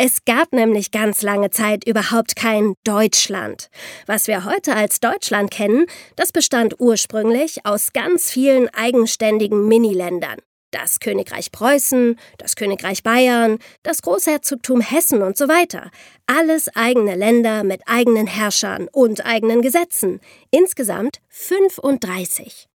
Es 0.00 0.24
gab 0.24 0.52
nämlich 0.52 0.92
ganz 0.92 1.22
lange 1.22 1.50
Zeit 1.50 1.84
überhaupt 1.84 2.36
kein 2.36 2.74
Deutschland. 2.84 3.68
Was 4.06 4.28
wir 4.28 4.44
heute 4.44 4.76
als 4.76 5.00
Deutschland 5.00 5.50
kennen, 5.50 5.86
das 6.14 6.30
bestand 6.30 6.78
ursprünglich 6.78 7.66
aus 7.66 7.92
ganz 7.92 8.30
vielen 8.30 8.68
eigenständigen 8.68 9.66
Miniländern 9.66 10.38
das 10.70 11.00
Königreich 11.00 11.52
Preußen, 11.52 12.18
das 12.38 12.56
Königreich 12.56 13.02
Bayern, 13.02 13.58
das 13.82 14.02
Großherzogtum 14.02 14.80
Hessen 14.80 15.22
und 15.22 15.36
so 15.36 15.48
weiter. 15.48 15.90
Alles 16.26 16.68
eigene 16.74 17.14
Länder 17.14 17.64
mit 17.64 17.82
eigenen 17.86 18.26
Herrschern 18.26 18.88
und 18.92 19.24
eigenen 19.24 19.62
Gesetzen. 19.62 20.20
Insgesamt 20.50 21.20
35. 21.28 22.68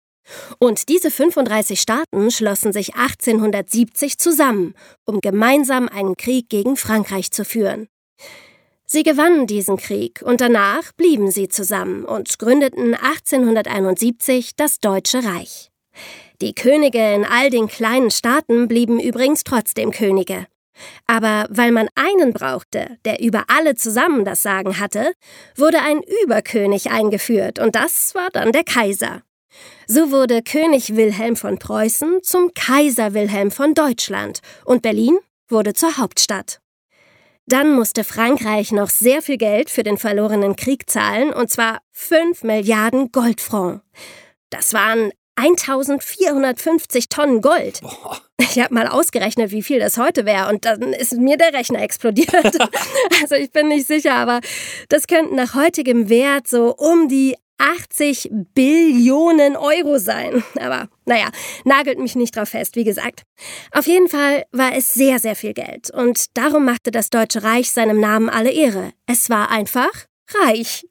Und 0.60 0.90
diese 0.90 1.12
35 1.12 1.80
Staaten 1.80 2.32
schlossen 2.32 2.74
sich 2.74 2.96
1870 2.96 4.18
zusammen, 4.18 4.76
um 5.06 5.20
gemeinsam 5.20 5.90
einen 5.90 6.16
Krieg 6.16 6.50
gegen 6.50 6.78
Frankreich 6.78 7.32
zu 7.32 7.44
führen. 7.44 7.88
Sie 8.86 9.04
gewannen 9.04 9.48
diesen 9.48 9.78
Krieg 9.78 10.22
und 10.22 10.42
danach 10.42 10.92
blieben 10.94 11.32
sie 11.32 11.48
zusammen 11.48 12.04
und 12.04 12.38
gründeten 12.40 12.94
1871 12.94 14.56
das 14.58 14.80
Deutsche 14.80 15.24
Reich. 15.24 15.72
Die 16.42 16.56
Könige 16.56 17.14
in 17.14 17.24
all 17.24 17.52
den 17.52 17.68
kleinen 17.68 18.10
Staaten 18.10 18.68
blieben 18.68 19.00
übrigens 19.00 19.44
trotzdem 19.44 19.92
Könige. 19.92 20.48
Aber 21.06 21.46
weil 21.52 21.72
man 21.72 21.88
einen 21.94 22.34
brauchte, 22.34 22.98
der 23.06 23.22
über 23.22 23.44
alle 23.48 23.76
zusammen 23.76 24.26
das 24.26 24.42
Sagen 24.42 24.80
hatte, 24.80 25.14
wurde 25.56 25.80
ein 25.82 26.02
Überkönig 26.24 26.90
eingeführt, 26.90 27.60
und 27.60 27.76
das 27.76 28.16
war 28.16 28.30
dann 28.34 28.52
der 28.52 28.64
Kaiser. 28.64 29.22
So 29.86 30.10
wurde 30.10 30.42
König 30.42 30.96
Wilhelm 30.96 31.36
von 31.36 31.60
Preußen 31.60 32.24
zum 32.24 32.52
Kaiser 32.56 33.14
Wilhelm 33.14 33.52
von 33.52 33.76
Deutschland, 33.76 34.40
und 34.66 34.82
Berlin 34.82 35.20
wurde 35.48 35.74
zur 35.74 35.98
Hauptstadt. 35.98 36.60
Dann 37.46 37.76
musste 37.76 38.04
Frankreich 38.04 38.72
noch 38.72 38.90
sehr 38.90 39.22
viel 39.22 39.38
Geld 39.38 39.70
für 39.70 39.84
den 39.84 40.00
verlorenen 40.00 40.56
Krieg 40.56 40.90
zahlen, 40.90 41.34
und 41.34 41.52
zwar 41.52 41.82
5 41.92 42.42
Milliarden 42.44 43.12
Goldfranc. 43.12 43.82
Das 44.50 44.74
waren 44.74 45.12
1450 45.36 47.10
Tonnen 47.10 47.42
Gold. 47.42 47.82
Boah. 47.82 48.22
Ich 48.40 48.60
habe 48.60 48.74
mal 48.74 48.88
ausgerechnet, 48.88 49.52
wie 49.52 49.62
viel 49.62 49.80
das 49.80 49.98
heute 49.98 50.26
wäre 50.26 50.50
und 50.50 50.66
dann 50.66 50.94
ist 50.94 51.14
mir 51.14 51.38
der 51.38 51.54
Rechner 51.54 51.82
explodiert. 51.82 52.34
also 53.22 53.36
ich 53.36 53.52
bin 53.52 53.68
nicht 53.68 53.88
sicher, 53.88 54.16
aber 54.16 54.42
das 54.90 55.08
könnten 55.08 55.36
nach 55.36 55.54
heutigem 55.54 56.10
Wert 56.10 56.48
so 56.48 56.76
um 56.76 57.08
die 57.08 57.36
80 57.62 58.30
Billionen 58.56 59.56
Euro 59.56 60.00
sein. 60.00 60.44
Aber 60.60 60.90
naja, 61.06 61.30
nagelt 61.64 62.00
mich 62.00 62.16
nicht 62.16 62.36
drauf 62.36 62.50
fest, 62.50 62.76
wie 62.76 62.84
gesagt. 62.84 63.22
Auf 63.72 63.86
jeden 63.86 64.10
Fall 64.10 64.46
war 64.52 64.76
es 64.76 64.94
sehr, 64.94 65.20
sehr 65.20 65.36
viel 65.36 65.54
Geld 65.54 65.92
und 65.92 66.36
darum 66.36 66.66
machte 66.66 66.90
das 66.92 67.12
Deutsche 67.12 67.44
Reich 67.44 67.72
seinem 67.72 68.00
Namen 68.00 68.30
alle 68.30 68.52
Ehre. 68.52 68.92
Es 69.06 69.30
war 69.30 69.52
einfach 69.52 69.92
reich. 70.44 70.86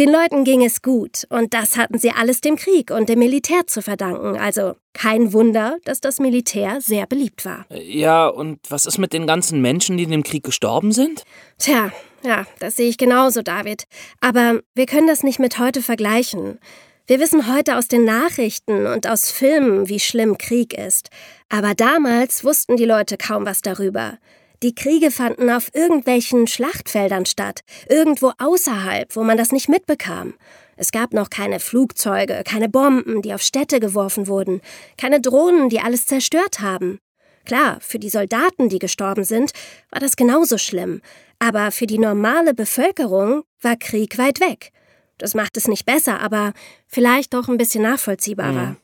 Den 0.00 0.10
Leuten 0.10 0.44
ging 0.44 0.64
es 0.64 0.80
gut, 0.80 1.26
und 1.28 1.52
das 1.52 1.76
hatten 1.76 1.98
sie 1.98 2.10
alles 2.10 2.40
dem 2.40 2.56
Krieg 2.56 2.90
und 2.90 3.10
dem 3.10 3.18
Militär 3.18 3.66
zu 3.66 3.82
verdanken. 3.82 4.38
Also 4.38 4.76
kein 4.94 5.34
Wunder, 5.34 5.76
dass 5.84 6.00
das 6.00 6.20
Militär 6.20 6.80
sehr 6.80 7.06
beliebt 7.06 7.44
war. 7.44 7.66
Ja, 7.68 8.26
und 8.26 8.60
was 8.70 8.86
ist 8.86 8.96
mit 8.96 9.12
den 9.12 9.26
ganzen 9.26 9.60
Menschen, 9.60 9.98
die 9.98 10.04
in 10.04 10.10
dem 10.10 10.22
Krieg 10.22 10.42
gestorben 10.42 10.92
sind? 10.92 11.24
Tja, 11.58 11.92
ja, 12.22 12.46
das 12.60 12.76
sehe 12.76 12.88
ich 12.88 12.96
genauso, 12.96 13.42
David. 13.42 13.84
Aber 14.22 14.60
wir 14.74 14.86
können 14.86 15.06
das 15.06 15.22
nicht 15.22 15.38
mit 15.38 15.58
heute 15.58 15.82
vergleichen. 15.82 16.60
Wir 17.06 17.20
wissen 17.20 17.54
heute 17.54 17.76
aus 17.76 17.86
den 17.86 18.06
Nachrichten 18.06 18.86
und 18.86 19.06
aus 19.06 19.30
Filmen, 19.30 19.90
wie 19.90 20.00
schlimm 20.00 20.38
Krieg 20.38 20.72
ist. 20.72 21.10
Aber 21.50 21.74
damals 21.74 22.42
wussten 22.42 22.78
die 22.78 22.86
Leute 22.86 23.18
kaum 23.18 23.44
was 23.44 23.60
darüber. 23.60 24.16
Die 24.62 24.74
Kriege 24.74 25.10
fanden 25.10 25.48
auf 25.48 25.74
irgendwelchen 25.74 26.46
Schlachtfeldern 26.46 27.24
statt, 27.24 27.60
irgendwo 27.88 28.32
außerhalb, 28.36 29.16
wo 29.16 29.24
man 29.24 29.38
das 29.38 29.52
nicht 29.52 29.70
mitbekam. 29.70 30.34
Es 30.76 30.92
gab 30.92 31.14
noch 31.14 31.30
keine 31.30 31.60
Flugzeuge, 31.60 32.42
keine 32.44 32.68
Bomben, 32.68 33.22
die 33.22 33.32
auf 33.32 33.40
Städte 33.40 33.80
geworfen 33.80 34.26
wurden, 34.26 34.60
keine 34.98 35.20
Drohnen, 35.20 35.70
die 35.70 35.80
alles 35.80 36.06
zerstört 36.06 36.60
haben. 36.60 36.98
Klar, 37.46 37.78
für 37.80 37.98
die 37.98 38.10
Soldaten, 38.10 38.68
die 38.68 38.78
gestorben 38.78 39.24
sind, 39.24 39.52
war 39.90 40.00
das 40.00 40.16
genauso 40.16 40.58
schlimm, 40.58 41.00
aber 41.38 41.70
für 41.70 41.86
die 41.86 41.98
normale 41.98 42.52
Bevölkerung 42.52 43.44
war 43.62 43.76
Krieg 43.76 44.18
weit 44.18 44.40
weg. 44.40 44.72
Das 45.16 45.34
macht 45.34 45.56
es 45.56 45.68
nicht 45.68 45.86
besser, 45.86 46.20
aber 46.20 46.52
vielleicht 46.86 47.32
doch 47.32 47.48
ein 47.48 47.58
bisschen 47.58 47.82
nachvollziehbarer. 47.82 48.66
Mhm. 48.66 48.76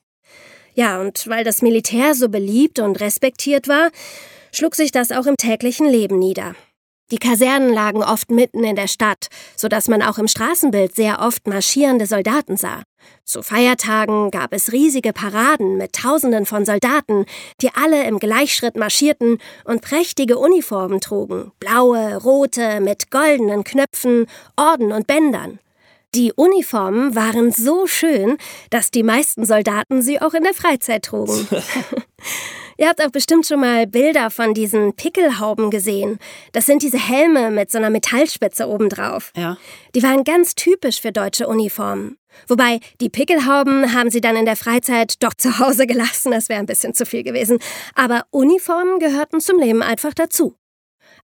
Ja, 0.75 1.00
und 1.00 1.26
weil 1.28 1.45
das 1.45 1.62
Militär 1.62 2.14
so 2.14 2.28
beliebt 2.28 2.78
und 2.78 3.00
respektiert 3.00 3.68
war, 3.68 3.90
schlug 4.56 4.75
sich 4.75 4.90
das 4.90 5.12
auch 5.12 5.26
im 5.26 5.36
täglichen 5.36 5.86
Leben 5.86 6.18
nieder. 6.18 6.54
Die 7.12 7.18
Kasernen 7.18 7.72
lagen 7.72 8.02
oft 8.02 8.32
mitten 8.32 8.64
in 8.64 8.75
der 8.75 8.88
Stadt, 8.88 9.28
so 9.54 9.68
dass 9.68 9.86
man 9.86 10.02
auch 10.02 10.18
im 10.18 10.26
Straßenbild 10.26 10.94
sehr 10.96 11.20
oft 11.20 11.46
marschierende 11.46 12.06
Soldaten 12.06 12.56
sah. 12.56 12.82
Zu 13.25 13.42
Feiertagen 13.42 14.32
gab 14.32 14.52
es 14.52 14.72
riesige 14.72 15.12
Paraden 15.12 15.76
mit 15.76 15.92
Tausenden 15.92 16.46
von 16.46 16.64
Soldaten, 16.64 17.25
die 17.60 17.70
alle 17.75 18.04
im 18.08 18.18
Gleichschritt 18.18 18.76
marschierten 18.76 19.38
und 19.64 19.82
prächtige 19.82 20.38
Uniformen 20.38 21.00
trugen, 21.00 21.52
blaue, 21.60 22.16
rote, 22.16 22.80
mit 22.80 23.12
goldenen 23.12 23.62
Knöpfen, 23.62 24.26
Orden 24.56 24.90
und 24.90 25.06
Bändern. 25.06 25.60
Die 26.16 26.32
Uniformen 26.32 27.14
waren 27.14 27.52
so 27.52 27.87
schön, 27.87 28.38
dass 28.70 28.90
die 28.90 29.02
meisten 29.02 29.44
Soldaten 29.44 30.00
sie 30.00 30.18
auch 30.18 30.32
in 30.32 30.44
der 30.44 30.54
Freizeit 30.54 31.04
trugen. 31.04 31.46
Ihr 32.78 32.88
habt 32.88 33.02
auch 33.02 33.11
bestimmt 33.11 33.46
schon 33.46 33.61
mal 33.61 33.87
Bilder 33.87 34.30
von 34.30 34.54
diesen 34.54 34.96
Pickelhauben 34.96 35.70
gesehen. 35.70 36.18
Das 36.52 36.64
sind 36.64 36.80
diese 36.80 36.99
Helme 36.99 37.50
mit 37.50 37.70
so 37.70 37.76
einer 37.76 37.90
Metallspitze 37.90 38.66
obendrauf. 38.66 39.30
Ja. 39.37 39.58
Die 39.94 40.02
waren 40.02 40.25
ganz 40.25 40.54
typisch 40.54 41.02
für 41.02 41.12
deutsche 41.12 41.49
Uniformen. 41.49 42.16
Wobei, 42.49 42.80
die 43.02 43.11
Pickelhauben 43.11 43.92
haben 43.92 44.08
sie 44.08 44.23
dann 44.23 44.37
in 44.37 44.46
der 44.46 44.56
Freizeit 44.56 45.23
doch 45.23 45.35
zu 45.35 45.58
Hause 45.58 45.87
gelassen, 45.87 46.30
das 46.32 46.49
wäre 46.49 46.61
ein 46.61 46.66
bisschen 46.66 46.94
zu 46.94 47.04
viel 47.04 47.25
gewesen. 47.25 47.58
Aber 47.94 48.25
Uniformen 48.30 49.00
gehörten 49.00 49.42
zum 49.42 49.58
Leben 49.58 49.82
einfach 49.82 50.14
dazu. 50.14 50.54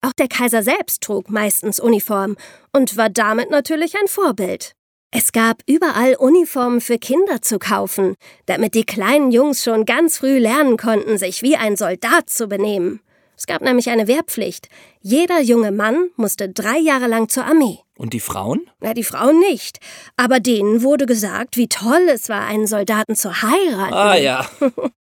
Auch 0.02 0.14
der 0.14 0.28
Kaiser 0.28 0.64
selbst 0.64 1.02
trug 1.02 1.30
meistens 1.30 1.80
Uniform 1.80 2.36
und 2.74 2.98
war 2.98 3.10
damit 3.10 3.52
natürlich 3.52 3.96
ein 3.96 4.08
Vorbild. 4.10 4.76
Es 5.14 5.34
gab 5.34 5.62
überall 5.66 6.16
Uniformen 6.16 6.80
für 6.80 6.98
Kinder 6.98 7.42
zu 7.42 7.60
kaufen, 7.60 8.16
damit 8.46 8.76
die 8.76 8.86
kleinen 8.86 9.32
Jungs 9.32 9.62
schon 9.62 9.84
ganz 9.84 10.18
früh 10.20 10.38
lernen 10.38 10.78
konnten, 10.78 11.18
sich 11.18 11.42
wie 11.42 11.58
ein 11.58 11.76
Soldat 11.76 12.30
zu 12.30 12.48
benehmen. 12.48 13.02
Es 13.36 13.46
gab 13.46 13.62
nämlich 13.62 13.90
eine 13.90 14.08
Wehrpflicht. 14.08 14.70
Jeder 15.02 15.42
junge 15.42 15.74
Mann 15.74 16.12
musste 16.16 16.48
drei 16.48 16.78
Jahre 16.78 17.08
lang 17.08 17.28
zur 17.28 17.44
Armee. 17.44 17.80
Und 17.98 18.14
die 18.14 18.22
Frauen? 18.22 18.70
Na, 18.80 18.94
die 18.94 19.04
Frauen 19.04 19.40
nicht. 19.40 19.80
Aber 20.16 20.40
denen 20.40 20.82
wurde 20.82 21.06
gesagt, 21.06 21.58
wie 21.58 21.68
toll 21.68 22.08
es 22.10 22.30
war, 22.30 22.46
einen 22.46 22.68
Soldaten 22.68 23.16
zu 23.16 23.42
heiraten. 23.42 23.94
Ah 23.94 24.16
ja. 24.16 24.50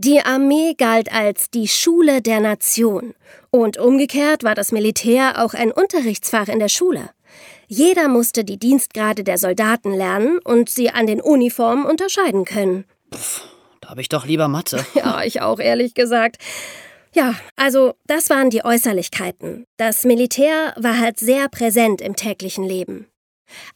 Die 0.00 0.20
Armee 0.20 0.74
galt 0.78 1.12
als 1.12 1.50
die 1.50 1.66
Schule 1.66 2.22
der 2.22 2.38
Nation. 2.38 3.14
Und 3.50 3.78
umgekehrt 3.78 4.44
war 4.44 4.54
das 4.54 4.70
Militär 4.70 5.44
auch 5.44 5.54
ein 5.54 5.72
Unterrichtsfach 5.72 6.46
in 6.46 6.60
der 6.60 6.68
Schule. 6.68 7.10
Jeder 7.66 8.06
musste 8.06 8.44
die 8.44 8.60
Dienstgrade 8.60 9.24
der 9.24 9.38
Soldaten 9.38 9.92
lernen 9.92 10.38
und 10.38 10.70
sie 10.70 10.90
an 10.90 11.08
den 11.08 11.20
Uniformen 11.20 11.84
unterscheiden 11.84 12.44
können. 12.44 12.84
Pff, 13.12 13.42
Da 13.80 13.88
habe 13.90 14.00
ich 14.00 14.08
doch 14.08 14.24
lieber 14.24 14.46
Mathe. 14.46 14.86
Ja, 14.94 15.24
ich 15.24 15.42
auch, 15.42 15.58
ehrlich 15.58 15.94
gesagt. 15.94 16.36
Ja, 17.12 17.34
also 17.56 17.94
das 18.06 18.30
waren 18.30 18.50
die 18.50 18.64
Äußerlichkeiten. 18.64 19.64
Das 19.78 20.04
Militär 20.04 20.74
war 20.76 20.98
halt 21.00 21.18
sehr 21.18 21.48
präsent 21.48 22.00
im 22.00 22.14
täglichen 22.14 22.62
Leben. 22.62 23.08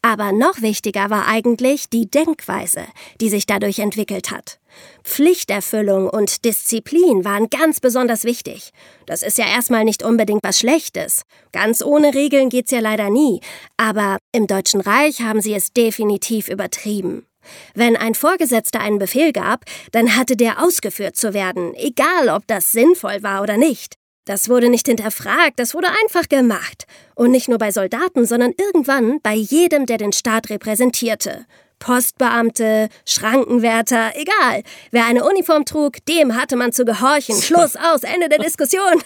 Aber 0.02 0.33
noch 0.33 0.62
wichtiger 0.62 1.11
war 1.11 1.26
eigentlich 1.26 1.88
die 1.91 2.11
Denkweise, 2.11 2.85
die 3.21 3.29
sich 3.29 3.47
dadurch 3.47 3.79
entwickelt 3.79 4.31
hat. 4.31 4.59
Pflichterfüllung 5.05 6.09
und 6.09 6.45
Disziplin 6.45 7.25
waren 7.25 7.49
ganz 7.50 7.81
besonders 7.81 8.25
wichtig. 8.25 8.73
Das 9.07 9.23
ist 9.23 9.38
ja 9.38 9.47
erstmal 9.47 9.85
nicht 9.85 10.02
unbedingt 10.02 10.43
was 10.43 10.59
Schlechtes. 10.59 11.23
Ganz 11.52 11.83
ohne 11.83 12.14
Regeln 12.14 12.49
geht's 12.49 12.71
ja 12.71 12.81
leider 12.81 13.11
nie. 13.11 13.41
Aber 13.76 14.19
im 14.33 14.47
Deutschen 14.47 14.81
Reich 14.81 15.21
haben 15.21 15.41
sie 15.41 15.55
es 15.55 15.73
definitiv 15.73 16.49
übertrieben. 16.49 17.26
Wenn 17.75 17.97
ein 17.97 18.14
Vorgesetzter 18.14 18.81
einen 18.81 18.99
Befehl 18.99 19.33
gab, 19.33 19.64
dann 19.91 20.17
hatte 20.17 20.37
der 20.37 20.62
ausgeführt 20.62 21.17
zu 21.17 21.35
werden, 21.35 21.75
egal 21.75 22.29
ob 22.29 22.47
das 22.47 22.73
sinnvoll 22.73 23.23
war 23.23 23.43
oder 23.43 23.57
nicht. 23.57 23.97
Das 24.25 24.49
wurde 24.49 24.69
nicht 24.69 24.87
hinterfragt, 24.87 25.59
das 25.59 25.75
wurde 25.75 25.88
einfach 26.02 26.29
gemacht. 26.29 26.87
Und 27.17 27.33
nicht 27.33 27.49
nur 27.49 27.59
bei 27.59 27.73
Soldaten, 27.73 28.25
sondern 28.25 28.52
irgendwann 28.57 29.21
bei 29.21 29.35
jedem, 29.35 29.87
der 29.87 29.99
den 29.99 30.12
Staat 30.12 30.49
repräsentierte. 30.49 31.45
Postbeamte, 31.81 32.88
Schrankenwärter, 33.05 34.12
egal. 34.14 34.62
Wer 34.93 35.07
eine 35.07 35.25
Uniform 35.25 35.64
trug, 35.64 35.97
dem 36.07 36.37
hatte 36.37 36.55
man 36.55 36.73
zu 36.73 36.85
gehorchen. 36.85 37.35
Schluss 37.43 37.75
aus, 37.75 38.05
Ende 38.05 38.29
der 38.29 38.38
Diskussion. 38.38 39.02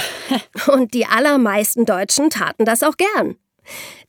Und 0.66 0.92
die 0.92 1.06
allermeisten 1.06 1.86
Deutschen 1.86 2.28
taten 2.28 2.66
das 2.66 2.82
auch 2.82 2.98
gern. 2.98 3.36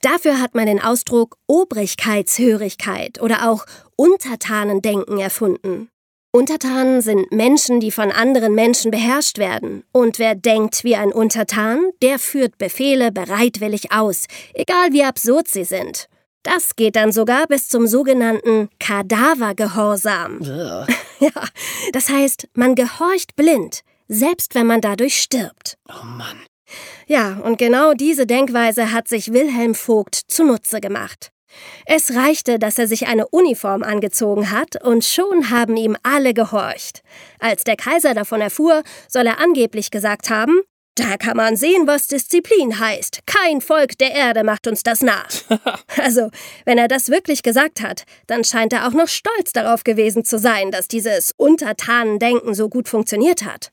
Dafür 0.02 0.42
hat 0.42 0.56
man 0.56 0.66
den 0.66 0.82
Ausdruck 0.82 1.38
Obrigkeitshörigkeit 1.48 3.22
oder 3.22 3.50
auch 3.50 3.66
Untertanendenken 3.96 5.20
erfunden. 5.20 5.90
Untertanen 6.36 7.02
sind 7.02 7.32
Menschen, 7.32 7.80
die 7.80 7.92
von 7.92 8.12
anderen 8.12 8.56
Menschen 8.56 8.90
beherrscht 8.90 9.38
werden. 9.38 9.84
Und 9.92 10.18
wer 10.18 10.34
denkt 10.34 10.84
wie 10.84 10.96
ein 10.96 11.14
Untertan, 11.14 11.92
der 12.02 12.18
führt 12.18 12.58
Befehle 12.58 13.12
bereitwillig 13.12 13.92
aus, 13.92 14.26
egal 14.56 14.94
wie 14.94 15.04
absurd 15.04 15.48
sie 15.48 15.64
sind. 15.64 16.10
Das 16.42 16.76
geht 16.76 16.96
dann 16.96 17.12
sogar 17.12 17.46
bis 17.46 17.70
zum 17.70 17.86
sogenannten 17.86 18.70
Kadavergehorsam. 18.80 20.42
ja, 21.20 21.48
das 21.92 22.10
heißt, 22.10 22.50
man 22.56 22.74
gehorcht 22.74 23.36
blind, 23.36 23.82
selbst 24.08 24.56
wenn 24.56 24.66
man 24.66 24.82
dadurch 24.82 25.22
stirbt. 25.22 25.78
Oh 25.88 26.04
Mann. 26.04 26.42
Ja, 27.06 27.38
und 27.44 27.60
genau 27.60 27.94
diese 27.94 28.26
Denkweise 28.26 28.92
hat 28.92 29.08
sich 29.08 29.34
Wilhelm 29.34 29.76
Vogt 29.76 30.16
zunutze 30.16 30.82
gemacht. 30.82 31.33
Es 31.86 32.16
reichte, 32.16 32.60
dass 32.60 32.78
er 32.78 32.88
sich 32.88 33.08
eine 33.08 33.28
Uniform 33.28 33.84
angezogen 33.84 34.52
hat, 34.52 34.84
und 34.84 35.04
schon 35.04 35.50
haben 35.50 35.78
ihm 35.78 35.98
alle 36.04 36.34
gehorcht. 36.34 37.02
Als 37.40 37.64
der 37.64 37.76
Kaiser 37.76 38.14
davon 38.14 38.42
erfuhr, 38.42 38.84
soll 39.08 39.28
er 39.28 39.40
angeblich 39.40 39.92
gesagt 39.92 40.30
haben, 40.30 40.62
da 40.96 41.18
kann 41.18 41.38
man 41.38 41.56
sehen, 41.56 41.88
was 41.88 42.06
Disziplin 42.06 42.80
heißt. 42.80 43.22
Kein 43.26 43.62
Volk 43.62 43.98
der 43.98 44.12
Erde 44.12 44.44
macht 44.44 44.68
uns 44.68 44.84
das 44.84 45.02
nach. 45.02 45.28
also, 45.98 46.30
wenn 46.66 46.78
er 46.78 46.88
das 46.88 47.10
wirklich 47.10 47.42
gesagt 47.42 47.82
hat, 47.82 48.04
dann 48.28 48.44
scheint 48.44 48.74
er 48.74 48.88
auch 48.88 48.94
noch 48.94 49.08
stolz 49.08 49.54
darauf 49.54 49.84
gewesen 49.84 50.24
zu 50.24 50.38
sein, 50.38 50.70
dass 50.70 50.88
dieses 50.88 51.34
Untertanendenken 51.36 52.54
so 52.54 52.70
gut 52.70 52.88
funktioniert 52.88 53.44
hat. 53.44 53.72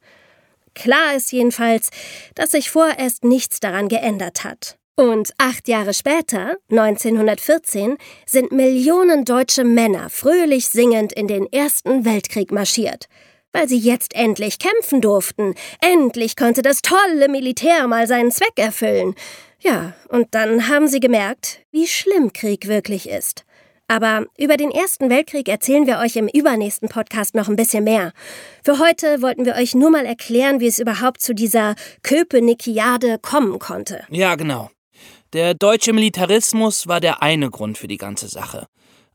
Klar 0.75 1.15
ist 1.15 1.31
jedenfalls, 1.31 1.91
dass 2.35 2.53
sich 2.53 2.71
vorerst 2.71 3.23
nichts 3.25 3.61
daran 3.61 3.89
geändert 3.89 4.45
hat. 4.45 4.80
Und 5.01 5.33
acht 5.39 5.67
Jahre 5.67 5.95
später, 5.95 6.59
1914, 6.69 7.97
sind 8.27 8.53
Millionen 8.53 9.25
deutsche 9.25 9.65
Männer 9.65 10.11
fröhlich 10.11 10.69
singend 10.69 11.15
in 11.15 11.27
den 11.27 11.51
Ersten 11.51 12.05
Weltkrieg 12.05 12.53
marschiert, 12.53 13.07
weil 13.51 13.67
sie 13.67 13.79
jetzt 13.79 14.15
endlich 14.15 14.59
kämpfen 14.59 15.01
durften. 15.01 15.55
Endlich 15.81 16.37
konnte 16.37 16.61
das 16.61 16.83
tolle 16.83 17.31
Militär 17.31 17.89
mal 17.89 18.07
seinen 18.07 18.31
Zweck 18.31 18.53
erfüllen. 18.57 19.15
Ja, 19.61 19.95
und 20.11 20.35
dann 20.35 20.69
haben 20.69 20.87
sie 20.87 21.01
gemerkt, 21.01 21.61
wie 21.71 21.87
schlimm 21.87 22.35
Krieg 22.35 22.69
wirklich 22.69 23.09
ist. 23.09 23.47
Aber 23.89 24.27
über 24.37 24.59
den 24.59 24.71
Ersten 24.71 25.09
Weltkrieg 25.09 25.49
erzählen 25.49 25.87
wir 25.87 26.01
euch 26.01 26.17
im 26.17 26.29
übernächsten 26.29 26.91
Podcast 26.91 27.35
noch 27.35 27.49
ein 27.49 27.57
bisschen 27.57 27.85
mehr. 27.85 28.13
Für 28.63 28.79
heute 28.79 29.23
wollten 29.23 29.47
wir 29.47 29.55
euch 29.55 29.75
nur 29.75 29.89
mal 29.89 30.05
erklären, 30.05 30.61
wie 30.61 30.69
es 30.69 30.79
überhaupt 30.79 31.23
zu 31.23 31.35
dieser 31.35 31.75
Köpenikiade 32.03 33.19
kommen 33.19 33.59
konnte. 33.59 34.05
Ja, 34.11 34.35
genau. 34.35 34.69
Der 35.33 35.55
deutsche 35.55 35.93
Militarismus 35.93 36.89
war 36.89 36.99
der 36.99 37.23
eine 37.23 37.51
Grund 37.51 37.79
für 37.79 37.87
die 37.87 37.99
ganze 37.99 38.27
Sache. 38.27 38.67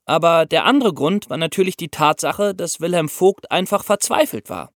Aber 0.06 0.46
der 0.46 0.64
andere 0.64 0.94
Grund 0.94 1.30
war 1.30 1.36
natürlich 1.36 1.76
die 1.76 1.90
Tatsache, 1.90 2.56
dass 2.56 2.80
Wilhelm 2.80 3.10
Vogt 3.10 3.52
einfach 3.52 3.84
verzweifelt 3.84 4.50
war. 4.50 4.72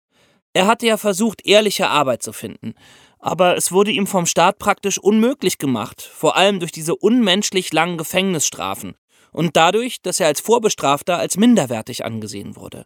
Er 0.53 0.65
hatte 0.65 0.87
ja 0.87 0.97
versucht, 0.97 1.45
ehrliche 1.45 1.89
Arbeit 1.89 2.23
zu 2.23 2.33
finden, 2.33 2.73
aber 3.19 3.55
es 3.55 3.71
wurde 3.71 3.91
ihm 3.91 4.07
vom 4.07 4.25
Staat 4.25 4.57
praktisch 4.57 4.97
unmöglich 4.97 5.59
gemacht, 5.59 6.01
vor 6.01 6.35
allem 6.35 6.59
durch 6.59 6.71
diese 6.71 6.95
unmenschlich 6.95 7.71
langen 7.71 7.99
Gefängnisstrafen 7.99 8.95
und 9.31 9.55
dadurch, 9.55 10.01
dass 10.01 10.19
er 10.19 10.25
als 10.25 10.41
Vorbestrafter 10.41 11.19
als 11.19 11.37
minderwertig 11.37 12.03
angesehen 12.03 12.55
wurde. 12.55 12.85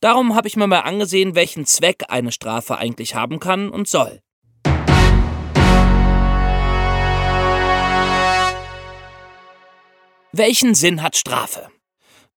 Darum 0.00 0.34
habe 0.34 0.46
ich 0.46 0.56
mir 0.56 0.66
mal 0.66 0.80
angesehen, 0.80 1.34
welchen 1.34 1.64
Zweck 1.64 2.04
eine 2.08 2.32
Strafe 2.32 2.76
eigentlich 2.76 3.14
haben 3.14 3.40
kann 3.40 3.70
und 3.70 3.88
soll. 3.88 4.20
Welchen 10.32 10.74
Sinn 10.74 11.02
hat 11.02 11.16
Strafe? 11.16 11.68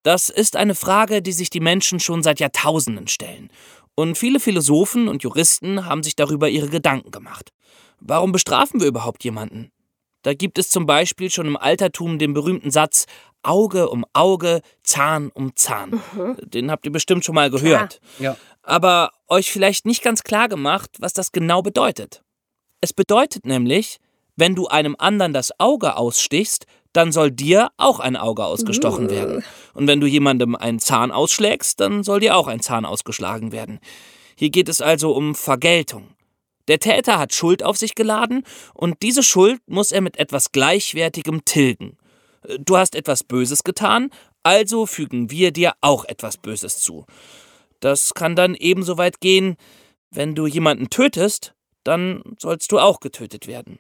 Das 0.04 0.30
ist 0.30 0.56
eine 0.56 0.76
Frage, 0.76 1.22
die 1.22 1.34
sich 1.34 1.50
die 1.50 1.60
Menschen 1.60 2.00
schon 2.00 2.24
seit 2.24 2.40
Jahrtausenden 2.40 3.08
stellen. 3.08 3.52
Und 3.96 4.18
viele 4.18 4.40
Philosophen 4.40 5.08
und 5.08 5.24
Juristen 5.24 5.86
haben 5.86 6.02
sich 6.02 6.16
darüber 6.16 6.50
ihre 6.50 6.70
Gedanken 6.70 7.12
gemacht. 7.12 7.52
Warum 8.00 8.32
bestrafen 8.32 8.80
wir 8.80 8.88
überhaupt 8.88 9.24
jemanden? 9.24 9.72
Da 10.24 10.34
gibt 10.34 10.58
es 10.58 10.70
zum 10.70 10.86
Beispiel 10.86 11.30
schon 11.30 11.48
im 11.48 11.58
Altertum 11.58 12.18
den 12.18 12.34
berühmten 12.34 12.72
Satz 12.72 13.06
Auge 13.44 13.90
um 13.90 14.06
Auge, 14.14 14.62
Zahn 14.84 15.30
um 15.34 15.56
Zahn. 15.56 16.02
Mhm. 16.14 16.38
Den 16.42 16.72
habt 16.72 16.86
ihr 16.86 16.92
bestimmt 16.92 17.26
schon 17.26 17.36
mal 17.36 17.50
gehört. 17.50 18.00
Ja. 18.20 18.38
Aber 18.64 19.12
euch 19.28 19.52
vielleicht 19.52 19.86
nicht 19.86 20.04
ganz 20.04 20.24
klar 20.24 20.48
gemacht, 20.48 20.92
was 21.00 21.14
das 21.14 21.32
genau 21.32 21.62
bedeutet. 21.62 22.24
Es 22.82 22.94
bedeutet 22.94 23.46
nämlich, 23.46 24.00
wenn 24.36 24.56
du 24.56 24.68
einem 24.68 24.96
anderen 24.98 25.34
das 25.34 25.60
Auge 25.60 25.96
ausstichst, 25.96 26.66
dann 26.94 27.12
soll 27.12 27.32
dir 27.32 27.70
auch 27.78 28.00
ein 28.00 28.18
Auge 28.18 28.44
ausgestochen 28.44 29.10
werden. 29.10 29.44
Und 29.74 29.88
wenn 29.88 30.02
du 30.02 30.08
jemandem 30.08 30.56
einen 30.56 30.80
Zahn 30.80 31.12
ausschlägst, 31.12 31.80
dann 31.80 32.04
soll 32.04 32.20
dir 32.20 32.36
auch 32.36 32.48
ein 32.48 32.60
Zahn 32.60 32.86
ausgeschlagen 32.86 33.52
werden. 33.52 33.80
Hier 34.36 34.50
geht 34.50 34.70
es 34.70 34.82
also 34.82 35.12
um 35.14 35.36
Vergeltung. 35.36 36.10
Der 36.68 36.80
Täter 36.80 37.20
hat 37.20 37.34
Schuld 37.34 37.64
auf 37.64 37.78
sich 37.78 37.96
geladen 37.96 38.44
und 38.74 39.02
diese 39.02 39.24
Schuld 39.24 39.62
muss 39.68 39.92
er 39.92 40.02
mit 40.02 40.18
etwas 40.18 40.52
Gleichwertigem 40.52 41.44
tilgen. 41.46 41.98
Du 42.60 42.78
hast 42.78 42.96
etwas 42.96 43.24
Böses 43.24 43.64
getan, 43.64 44.10
also 44.44 44.86
fügen 44.86 45.30
wir 45.30 45.52
dir 45.52 45.74
auch 45.82 46.06
etwas 46.06 46.38
Böses 46.38 46.80
zu. 46.80 47.06
Das 47.80 48.14
kann 48.14 48.36
dann 48.36 48.56
ebenso 48.56 48.98
weit 48.98 49.22
gehen, 49.22 49.58
wenn 50.12 50.36
du 50.36 50.48
jemanden 50.48 50.90
tötest, 50.90 51.54
dann 51.84 52.22
sollst 52.38 52.72
du 52.72 52.80
auch 52.80 53.00
getötet 53.00 53.48
werden. 53.48 53.80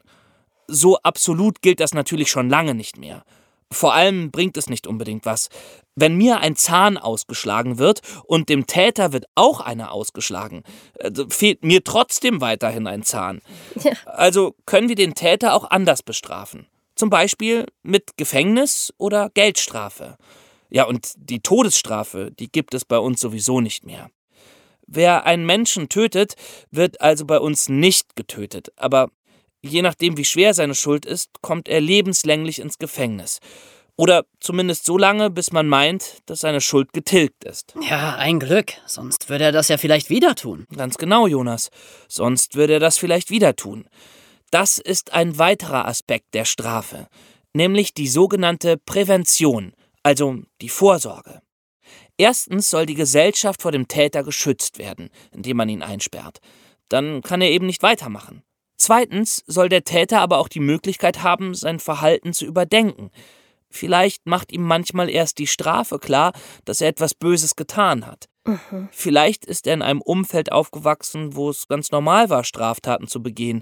So 0.73 0.97
absolut 0.99 1.61
gilt 1.61 1.81
das 1.81 1.93
natürlich 1.93 2.31
schon 2.31 2.49
lange 2.49 2.73
nicht 2.73 2.97
mehr. 2.97 3.25
Vor 3.71 3.93
allem 3.93 4.31
bringt 4.31 4.55
es 4.57 4.69
nicht 4.69 4.87
unbedingt 4.87 5.25
was. 5.25 5.49
Wenn 5.95 6.15
mir 6.15 6.39
ein 6.39 6.55
Zahn 6.55 6.97
ausgeschlagen 6.97 7.77
wird 7.77 8.01
und 8.25 8.47
dem 8.47 8.67
Täter 8.67 9.11
wird 9.11 9.25
auch 9.35 9.59
einer 9.59 9.91
ausgeschlagen, 9.91 10.63
also 10.99 11.25
fehlt 11.29 11.63
mir 11.63 11.83
trotzdem 11.83 12.39
weiterhin 12.41 12.87
ein 12.87 13.03
Zahn. 13.03 13.41
Ja. 13.81 13.91
Also 14.05 14.55
können 14.65 14.87
wir 14.87 14.95
den 14.95 15.13
Täter 15.13 15.53
auch 15.53 15.69
anders 15.69 16.03
bestrafen. 16.03 16.67
Zum 16.95 17.09
Beispiel 17.09 17.65
mit 17.83 18.17
Gefängnis 18.17 18.93
oder 18.97 19.29
Geldstrafe. 19.33 20.17
Ja, 20.69 20.85
und 20.85 21.13
die 21.17 21.41
Todesstrafe, 21.41 22.31
die 22.31 22.49
gibt 22.49 22.73
es 22.73 22.85
bei 22.85 22.97
uns 22.97 23.19
sowieso 23.19 23.59
nicht 23.59 23.85
mehr. 23.85 24.09
Wer 24.87 25.25
einen 25.25 25.45
Menschen 25.45 25.89
tötet, 25.89 26.35
wird 26.71 27.01
also 27.01 27.25
bei 27.25 27.39
uns 27.39 27.69
nicht 27.69 28.15
getötet, 28.15 28.71
aber 28.75 29.09
je 29.61 29.81
nachdem, 29.81 30.17
wie 30.17 30.25
schwer 30.25 30.53
seine 30.53 30.75
Schuld 30.75 31.05
ist, 31.05 31.29
kommt 31.41 31.67
er 31.67 31.81
lebenslänglich 31.81 32.59
ins 32.59 32.77
Gefängnis. 32.77 33.39
Oder 33.97 34.25
zumindest 34.39 34.85
so 34.85 34.97
lange, 34.97 35.29
bis 35.29 35.51
man 35.51 35.67
meint, 35.67 36.23
dass 36.25 36.39
seine 36.39 36.61
Schuld 36.61 36.93
getilgt 36.93 37.43
ist. 37.43 37.75
Ja, 37.87 38.15
ein 38.15 38.39
Glück. 38.39 38.73
Sonst 38.87 39.29
würde 39.29 39.45
er 39.45 39.51
das 39.51 39.67
ja 39.67 39.77
vielleicht 39.77 40.09
wieder 40.09 40.33
tun. 40.33 40.65
Ganz 40.75 40.97
genau, 40.97 41.27
Jonas. 41.27 41.69
Sonst 42.07 42.55
würde 42.55 42.73
er 42.73 42.79
das 42.79 42.97
vielleicht 42.97 43.29
wieder 43.29 43.55
tun. 43.55 43.85
Das 44.49 44.79
ist 44.79 45.13
ein 45.13 45.37
weiterer 45.37 45.87
Aspekt 45.87 46.33
der 46.33 46.45
Strafe, 46.45 47.07
nämlich 47.53 47.93
die 47.93 48.07
sogenannte 48.07 48.77
Prävention, 48.77 49.73
also 50.03 50.39
die 50.61 50.69
Vorsorge. 50.69 51.41
Erstens 52.17 52.69
soll 52.69 52.85
die 52.85 52.95
Gesellschaft 52.95 53.61
vor 53.61 53.71
dem 53.71 53.87
Täter 53.87 54.23
geschützt 54.23 54.77
werden, 54.77 55.09
indem 55.31 55.57
man 55.57 55.69
ihn 55.69 55.81
einsperrt. 55.81 56.39
Dann 56.89 57.21
kann 57.21 57.41
er 57.41 57.49
eben 57.49 57.65
nicht 57.65 57.81
weitermachen. 57.81 58.43
Zweitens 58.81 59.43
soll 59.45 59.69
der 59.69 59.83
Täter 59.83 60.21
aber 60.21 60.39
auch 60.39 60.47
die 60.47 60.59
Möglichkeit 60.59 61.21
haben, 61.21 61.53
sein 61.53 61.79
Verhalten 61.79 62.33
zu 62.33 62.47
überdenken. 62.47 63.11
Vielleicht 63.69 64.25
macht 64.25 64.51
ihm 64.51 64.63
manchmal 64.63 65.07
erst 65.07 65.37
die 65.37 65.45
Strafe 65.45 65.99
klar, 65.99 66.33
dass 66.65 66.81
er 66.81 66.87
etwas 66.87 67.13
Böses 67.13 67.55
getan 67.55 68.07
hat. 68.07 68.27
Mhm. 68.43 68.89
Vielleicht 68.91 69.45
ist 69.45 69.67
er 69.67 69.75
in 69.75 69.83
einem 69.83 70.01
Umfeld 70.01 70.51
aufgewachsen, 70.51 71.35
wo 71.35 71.51
es 71.51 71.67
ganz 71.67 71.91
normal 71.91 72.31
war, 72.31 72.43
Straftaten 72.43 73.07
zu 73.07 73.21
begehen. 73.21 73.61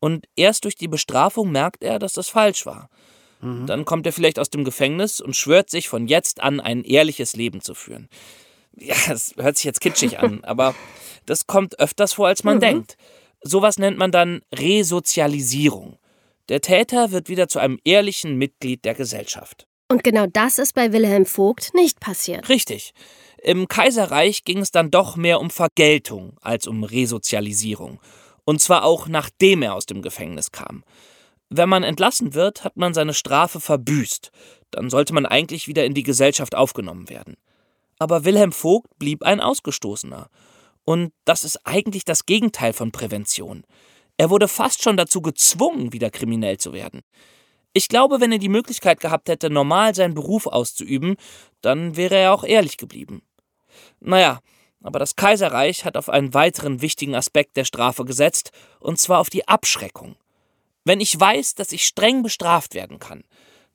Und 0.00 0.26
erst 0.36 0.66
durch 0.66 0.74
die 0.74 0.86
Bestrafung 0.86 1.50
merkt 1.50 1.82
er, 1.82 1.98
dass 1.98 2.12
das 2.12 2.28
falsch 2.28 2.66
war. 2.66 2.90
Mhm. 3.40 3.64
Dann 3.64 3.86
kommt 3.86 4.04
er 4.04 4.12
vielleicht 4.12 4.38
aus 4.38 4.50
dem 4.50 4.64
Gefängnis 4.64 5.22
und 5.22 5.34
schwört 5.34 5.70
sich 5.70 5.88
von 5.88 6.08
jetzt 6.08 6.42
an 6.42 6.60
ein 6.60 6.84
ehrliches 6.84 7.34
Leben 7.34 7.62
zu 7.62 7.72
führen. 7.72 8.10
Ja, 8.76 8.96
das 9.08 9.32
hört 9.38 9.56
sich 9.56 9.64
jetzt 9.64 9.80
kitschig 9.80 10.18
an, 10.18 10.40
aber 10.44 10.74
das 11.24 11.46
kommt 11.46 11.80
öfters 11.80 12.12
vor, 12.12 12.28
als 12.28 12.44
man 12.44 12.56
mhm. 12.56 12.60
denkt. 12.60 12.98
Sowas 13.42 13.78
nennt 13.78 13.98
man 13.98 14.10
dann 14.10 14.42
Resozialisierung. 14.54 15.98
Der 16.48 16.60
Täter 16.60 17.12
wird 17.12 17.28
wieder 17.28 17.48
zu 17.48 17.58
einem 17.58 17.78
ehrlichen 17.84 18.36
Mitglied 18.36 18.84
der 18.84 18.94
Gesellschaft. 18.94 19.66
Und 19.90 20.04
genau 20.04 20.26
das 20.26 20.58
ist 20.58 20.74
bei 20.74 20.92
Wilhelm 20.92 21.24
Vogt 21.24 21.72
nicht 21.74 22.00
passiert. 22.00 22.48
Richtig. 22.48 22.92
Im 23.42 23.68
Kaiserreich 23.68 24.44
ging 24.44 24.58
es 24.58 24.70
dann 24.70 24.90
doch 24.90 25.16
mehr 25.16 25.40
um 25.40 25.50
Vergeltung 25.50 26.36
als 26.42 26.66
um 26.66 26.84
Resozialisierung. 26.84 28.00
Und 28.44 28.60
zwar 28.60 28.84
auch 28.84 29.08
nachdem 29.08 29.62
er 29.62 29.74
aus 29.74 29.86
dem 29.86 30.02
Gefängnis 30.02 30.52
kam. 30.52 30.84
Wenn 31.50 31.68
man 31.68 31.84
entlassen 31.84 32.34
wird, 32.34 32.64
hat 32.64 32.76
man 32.76 32.92
seine 32.92 33.14
Strafe 33.14 33.60
verbüßt. 33.60 34.30
Dann 34.70 34.90
sollte 34.90 35.14
man 35.14 35.24
eigentlich 35.24 35.68
wieder 35.68 35.84
in 35.86 35.94
die 35.94 36.02
Gesellschaft 36.02 36.54
aufgenommen 36.54 37.08
werden. 37.08 37.36
Aber 37.98 38.24
Wilhelm 38.24 38.52
Vogt 38.52 38.98
blieb 38.98 39.22
ein 39.22 39.40
Ausgestoßener. 39.40 40.28
Und 40.88 41.12
das 41.26 41.44
ist 41.44 41.66
eigentlich 41.66 42.06
das 42.06 42.24
Gegenteil 42.24 42.72
von 42.72 42.92
Prävention. 42.92 43.64
Er 44.16 44.30
wurde 44.30 44.48
fast 44.48 44.82
schon 44.82 44.96
dazu 44.96 45.20
gezwungen, 45.20 45.92
wieder 45.92 46.08
kriminell 46.08 46.56
zu 46.56 46.72
werden. 46.72 47.02
Ich 47.74 47.88
glaube, 47.88 48.22
wenn 48.22 48.32
er 48.32 48.38
die 48.38 48.48
Möglichkeit 48.48 48.98
gehabt 48.98 49.28
hätte, 49.28 49.50
normal 49.50 49.94
seinen 49.94 50.14
Beruf 50.14 50.46
auszuüben, 50.46 51.16
dann 51.60 51.98
wäre 51.98 52.16
er 52.16 52.32
auch 52.32 52.42
ehrlich 52.42 52.78
geblieben. 52.78 53.20
Naja, 54.00 54.40
aber 54.82 54.98
das 54.98 55.14
Kaiserreich 55.14 55.84
hat 55.84 55.98
auf 55.98 56.08
einen 56.08 56.32
weiteren 56.32 56.80
wichtigen 56.80 57.14
Aspekt 57.14 57.58
der 57.58 57.66
Strafe 57.66 58.06
gesetzt, 58.06 58.50
und 58.80 58.98
zwar 58.98 59.18
auf 59.18 59.28
die 59.28 59.46
Abschreckung. 59.46 60.16
Wenn 60.86 61.00
ich 61.00 61.20
weiß, 61.20 61.54
dass 61.54 61.72
ich 61.72 61.86
streng 61.86 62.22
bestraft 62.22 62.72
werden 62.72 62.98
kann, 62.98 63.24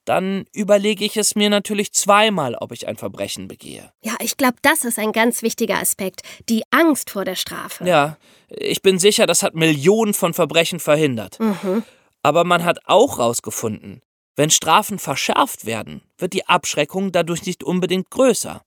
dann 0.05 0.45
überlege 0.53 1.05
ich 1.05 1.17
es 1.17 1.35
mir 1.35 1.49
natürlich 1.49 1.93
zweimal, 1.93 2.55
ob 2.55 2.71
ich 2.71 2.87
ein 2.87 2.97
Verbrechen 2.97 3.47
begehe. 3.47 3.91
Ja, 4.03 4.15
ich 4.19 4.37
glaube, 4.37 4.57
das 4.61 4.83
ist 4.83 4.99
ein 4.99 5.11
ganz 5.11 5.41
wichtiger 5.41 5.79
Aspekt. 5.79 6.21
Die 6.49 6.63
Angst 6.71 7.09
vor 7.09 7.25
der 7.25 7.35
Strafe. 7.35 7.85
Ja, 7.85 8.17
ich 8.49 8.81
bin 8.81 8.99
sicher, 8.99 9.25
das 9.25 9.43
hat 9.43 9.55
Millionen 9.55 10.13
von 10.13 10.33
Verbrechen 10.33 10.79
verhindert. 10.79 11.39
Mhm. 11.39 11.83
Aber 12.21 12.43
man 12.43 12.63
hat 12.63 12.79
auch 12.85 13.17
herausgefunden, 13.17 14.01
wenn 14.35 14.49
Strafen 14.49 14.97
verschärft 14.99 15.65
werden, 15.65 16.01
wird 16.17 16.33
die 16.33 16.47
Abschreckung 16.47 17.11
dadurch 17.11 17.45
nicht 17.45 17.63
unbedingt 17.63 18.09
größer. 18.09 18.63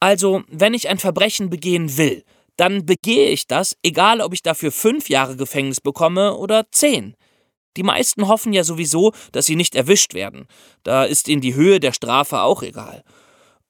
Also, 0.00 0.42
wenn 0.48 0.72
ich 0.72 0.88
ein 0.88 0.98
Verbrechen 0.98 1.50
begehen 1.50 1.98
will, 1.98 2.24
dann 2.56 2.86
begehe 2.86 3.28
ich 3.28 3.46
das, 3.46 3.76
egal 3.82 4.20
ob 4.20 4.32
ich 4.32 4.42
dafür 4.42 4.72
fünf 4.72 5.08
Jahre 5.08 5.36
Gefängnis 5.36 5.80
bekomme 5.80 6.36
oder 6.36 6.70
zehn. 6.72 7.16
Die 7.76 7.82
meisten 7.82 8.28
hoffen 8.28 8.52
ja 8.52 8.64
sowieso, 8.64 9.12
dass 9.32 9.46
sie 9.46 9.56
nicht 9.56 9.74
erwischt 9.74 10.14
werden. 10.14 10.46
Da 10.82 11.04
ist 11.04 11.28
ihnen 11.28 11.40
die 11.40 11.54
Höhe 11.54 11.80
der 11.80 11.92
Strafe 11.92 12.40
auch 12.40 12.62
egal. 12.62 13.04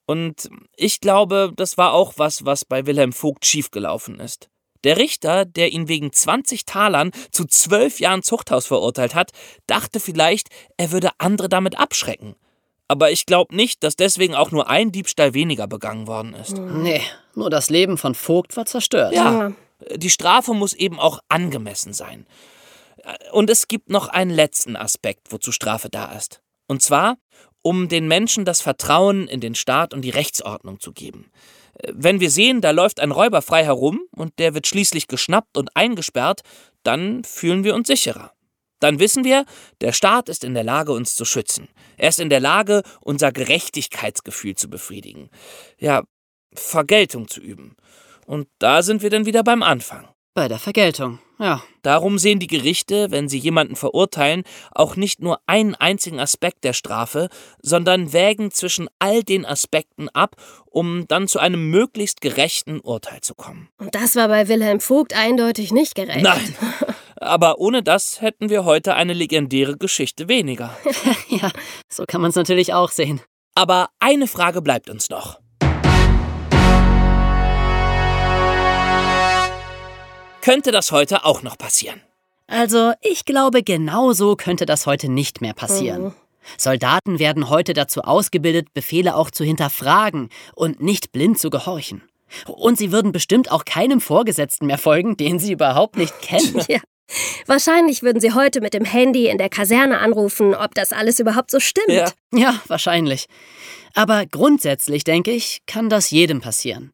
Und 0.05 0.49
ich 0.75 0.99
glaube, 0.99 1.53
das 1.55 1.77
war 1.77 1.93
auch 1.93 2.13
was, 2.17 2.43
was 2.45 2.65
bei 2.65 2.85
Wilhelm 2.85 3.13
Vogt 3.13 3.45
schiefgelaufen 3.45 4.19
ist. 4.19 4.49
Der 4.83 4.97
Richter, 4.97 5.45
der 5.45 5.71
ihn 5.71 5.87
wegen 5.87 6.11
20 6.11 6.65
Talern 6.65 7.11
zu 7.31 7.45
zwölf 7.45 7.99
Jahren 7.99 8.23
Zuchthaus 8.23 8.65
verurteilt 8.65 9.13
hat, 9.13 9.31
dachte 9.67 9.99
vielleicht, 9.99 10.49
er 10.77 10.91
würde 10.91 11.11
andere 11.19 11.49
damit 11.49 11.77
abschrecken. 11.77 12.35
Aber 12.87 13.11
ich 13.11 13.25
glaube 13.25 13.55
nicht, 13.55 13.83
dass 13.83 13.95
deswegen 13.95 14.35
auch 14.35 14.51
nur 14.51 14.69
ein 14.69 14.91
Diebstahl 14.91 15.33
weniger 15.33 15.67
begangen 15.67 16.07
worden 16.07 16.33
ist. 16.33 16.57
Nee, 16.57 17.01
nur 17.35 17.49
das 17.49 17.69
Leben 17.69 17.97
von 17.97 18.15
Vogt 18.15 18.57
war 18.57 18.65
zerstört. 18.65 19.13
Ja, 19.13 19.53
die 19.95 20.09
Strafe 20.09 20.53
muss 20.53 20.73
eben 20.73 20.99
auch 20.99 21.19
angemessen 21.29 21.93
sein. 21.93 22.25
Und 23.31 23.49
es 23.49 23.67
gibt 23.67 23.89
noch 23.89 24.07
einen 24.07 24.31
letzten 24.31 24.75
Aspekt, 24.75 25.31
wozu 25.31 25.51
Strafe 25.51 25.89
da 25.89 26.11
ist. 26.13 26.41
Und 26.67 26.81
zwar, 26.81 27.17
um 27.61 27.89
den 27.89 28.07
Menschen 28.07 28.45
das 28.45 28.61
Vertrauen 28.61 29.27
in 29.27 29.39
den 29.41 29.55
Staat 29.55 29.93
und 29.93 30.01
die 30.01 30.09
Rechtsordnung 30.09 30.79
zu 30.79 30.93
geben. 30.93 31.31
Wenn 31.87 32.19
wir 32.19 32.29
sehen, 32.29 32.61
da 32.61 32.71
läuft 32.71 32.99
ein 32.99 33.11
Räuber 33.11 33.41
frei 33.41 33.63
herum 33.63 34.01
und 34.11 34.37
der 34.39 34.53
wird 34.53 34.67
schließlich 34.67 35.07
geschnappt 35.07 35.57
und 35.57 35.75
eingesperrt, 35.75 36.41
dann 36.83 37.23
fühlen 37.23 37.63
wir 37.63 37.75
uns 37.75 37.87
sicherer. 37.87 38.31
Dann 38.79 38.99
wissen 38.99 39.23
wir, 39.23 39.45
der 39.79 39.93
Staat 39.93 40.27
ist 40.27 40.43
in 40.43 40.53
der 40.53 40.63
Lage, 40.63 40.91
uns 40.91 41.15
zu 41.15 41.23
schützen. 41.23 41.69
Er 41.97 42.09
ist 42.09 42.19
in 42.19 42.29
der 42.29 42.39
Lage, 42.39 42.81
unser 42.99 43.31
Gerechtigkeitsgefühl 43.31 44.55
zu 44.55 44.69
befriedigen. 44.69 45.29
Ja, 45.77 46.03
Vergeltung 46.53 47.27
zu 47.27 47.41
üben. 47.41 47.75
Und 48.25 48.47
da 48.59 48.81
sind 48.81 49.03
wir 49.03 49.09
dann 49.09 49.25
wieder 49.25 49.43
beim 49.43 49.61
Anfang. 49.61 50.07
Bei 50.33 50.47
der 50.47 50.59
Vergeltung, 50.59 51.19
ja. 51.41 51.61
Darum 51.81 52.19
sehen 52.19 52.39
die 52.39 52.47
Gerichte, 52.47 53.09
wenn 53.09 53.27
sie 53.27 53.39
jemanden 53.39 53.75
verurteilen, 53.75 54.43
auch 54.71 54.95
nicht 54.95 55.21
nur 55.21 55.39
einen 55.47 55.73
einzigen 55.75 56.19
Aspekt 56.19 56.63
der 56.63 56.73
Strafe, 56.73 57.29
sondern 57.61 58.13
wägen 58.13 58.51
zwischen 58.51 58.87
all 58.99 59.23
den 59.23 59.45
Aspekten 59.45 60.07
ab, 60.09 60.35
um 60.65 61.07
dann 61.07 61.27
zu 61.27 61.39
einem 61.39 61.69
möglichst 61.69 62.21
gerechten 62.21 62.79
Urteil 62.79 63.21
zu 63.21 63.33
kommen. 63.33 63.69
Und 63.79 63.95
das 63.95 64.15
war 64.15 64.27
bei 64.27 64.47
Wilhelm 64.47 64.79
Vogt 64.79 65.15
eindeutig 65.15 65.71
nicht 65.71 65.95
gerecht. 65.95 66.21
Nein. 66.21 66.55
Aber 67.17 67.59
ohne 67.59 67.83
das 67.83 68.21
hätten 68.21 68.49
wir 68.49 68.63
heute 68.65 68.95
eine 68.95 69.13
legendäre 69.13 69.77
Geschichte 69.77 70.27
weniger. 70.27 70.77
ja, 71.29 71.51
so 71.89 72.05
kann 72.07 72.21
man 72.21 72.29
es 72.29 72.35
natürlich 72.35 72.73
auch 72.73 72.91
sehen. 72.91 73.21
Aber 73.55 73.89
eine 73.99 74.27
Frage 74.27 74.61
bleibt 74.61 74.89
uns 74.89 75.09
noch. 75.09 75.40
Könnte 80.41 80.71
das 80.71 80.91
heute 80.91 81.25
auch 81.25 81.41
noch 81.41 81.57
passieren. 81.57 82.01
Also, 82.47 82.93
ich 83.01 83.25
glaube, 83.25 83.63
genau 83.63 84.11
so 84.13 84.35
könnte 84.35 84.65
das 84.65 84.85
heute 84.85 85.09
nicht 85.09 85.39
mehr 85.41 85.53
passieren. 85.53 86.03
Mhm. 86.03 86.13
Soldaten 86.57 87.19
werden 87.19 87.49
heute 87.49 87.73
dazu 87.73 88.01
ausgebildet, 88.01 88.73
Befehle 88.73 89.15
auch 89.15 89.31
zu 89.31 89.43
hinterfragen 89.43 90.29
und 90.53 90.81
nicht 90.81 91.11
blind 91.11 91.39
zu 91.39 91.49
gehorchen. 91.49 92.03
Und 92.47 92.77
sie 92.77 92.91
würden 92.91 93.11
bestimmt 93.11 93.51
auch 93.51 93.65
keinem 93.65 94.01
Vorgesetzten 94.01 94.65
mehr 94.65 94.77
folgen, 94.77 95.17
den 95.17 95.39
sie 95.39 95.53
überhaupt 95.53 95.97
nicht 95.97 96.19
kennen. 96.21 96.61
ja. 96.67 96.79
Wahrscheinlich 97.45 98.03
würden 98.03 98.21
sie 98.21 98.33
heute 98.33 98.61
mit 98.61 98.73
dem 98.73 98.85
Handy 98.85 99.27
in 99.27 99.37
der 99.37 99.49
Kaserne 99.49 99.99
anrufen, 99.99 100.55
ob 100.55 100.73
das 100.75 100.93
alles 100.93 101.19
überhaupt 101.19 101.51
so 101.51 101.59
stimmt. 101.59 101.89
Ja, 101.89 102.11
ja 102.33 102.61
wahrscheinlich. 102.67 103.27
Aber 103.93 104.25
grundsätzlich, 104.25 105.03
denke 105.03 105.31
ich, 105.31 105.59
kann 105.67 105.89
das 105.89 106.11
jedem 106.11 106.39
passieren. 106.39 106.93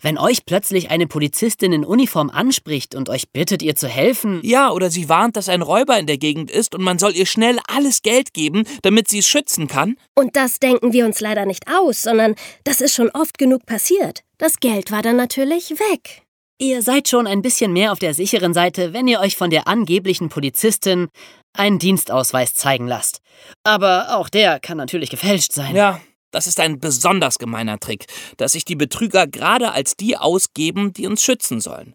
Wenn 0.00 0.18
euch 0.18 0.44
plötzlich 0.46 0.90
eine 0.90 1.06
Polizistin 1.06 1.72
in 1.72 1.84
Uniform 1.84 2.30
anspricht 2.30 2.94
und 2.94 3.08
euch 3.08 3.30
bittet, 3.30 3.62
ihr 3.62 3.76
zu 3.76 3.88
helfen. 3.88 4.40
Ja, 4.42 4.70
oder 4.70 4.90
sie 4.90 5.08
warnt, 5.08 5.36
dass 5.36 5.48
ein 5.48 5.62
Räuber 5.62 5.98
in 5.98 6.06
der 6.06 6.18
Gegend 6.18 6.50
ist 6.50 6.74
und 6.74 6.82
man 6.82 6.98
soll 6.98 7.16
ihr 7.16 7.26
schnell 7.26 7.58
alles 7.68 8.02
Geld 8.02 8.34
geben, 8.34 8.64
damit 8.82 9.08
sie 9.08 9.18
es 9.18 9.26
schützen 9.26 9.68
kann. 9.68 9.96
Und 10.14 10.36
das 10.36 10.58
denken 10.58 10.92
wir 10.92 11.04
uns 11.04 11.20
leider 11.20 11.46
nicht 11.46 11.64
aus, 11.68 12.02
sondern 12.02 12.34
das 12.64 12.80
ist 12.80 12.94
schon 12.94 13.10
oft 13.10 13.38
genug 13.38 13.66
passiert. 13.66 14.22
Das 14.38 14.60
Geld 14.60 14.90
war 14.90 15.02
dann 15.02 15.16
natürlich 15.16 15.70
weg. 15.70 16.22
Ihr 16.58 16.82
seid 16.82 17.08
schon 17.08 17.26
ein 17.26 17.42
bisschen 17.42 17.72
mehr 17.72 17.90
auf 17.90 17.98
der 17.98 18.14
sicheren 18.14 18.54
Seite, 18.54 18.92
wenn 18.92 19.08
ihr 19.08 19.20
euch 19.20 19.36
von 19.36 19.50
der 19.50 19.66
angeblichen 19.66 20.28
Polizistin 20.28 21.08
einen 21.52 21.78
Dienstausweis 21.78 22.54
zeigen 22.54 22.86
lasst. 22.86 23.20
Aber 23.64 24.16
auch 24.16 24.28
der 24.28 24.60
kann 24.60 24.76
natürlich 24.76 25.10
gefälscht 25.10 25.52
sein. 25.52 25.74
Ja, 25.74 26.00
das 26.34 26.46
ist 26.46 26.60
ein 26.60 26.80
besonders 26.80 27.38
gemeiner 27.38 27.78
Trick, 27.78 28.06
dass 28.36 28.52
sich 28.52 28.64
die 28.64 28.74
Betrüger 28.76 29.26
gerade 29.26 29.72
als 29.72 29.96
die 29.96 30.16
ausgeben, 30.16 30.92
die 30.92 31.06
uns 31.06 31.22
schützen 31.22 31.60
sollen. 31.60 31.94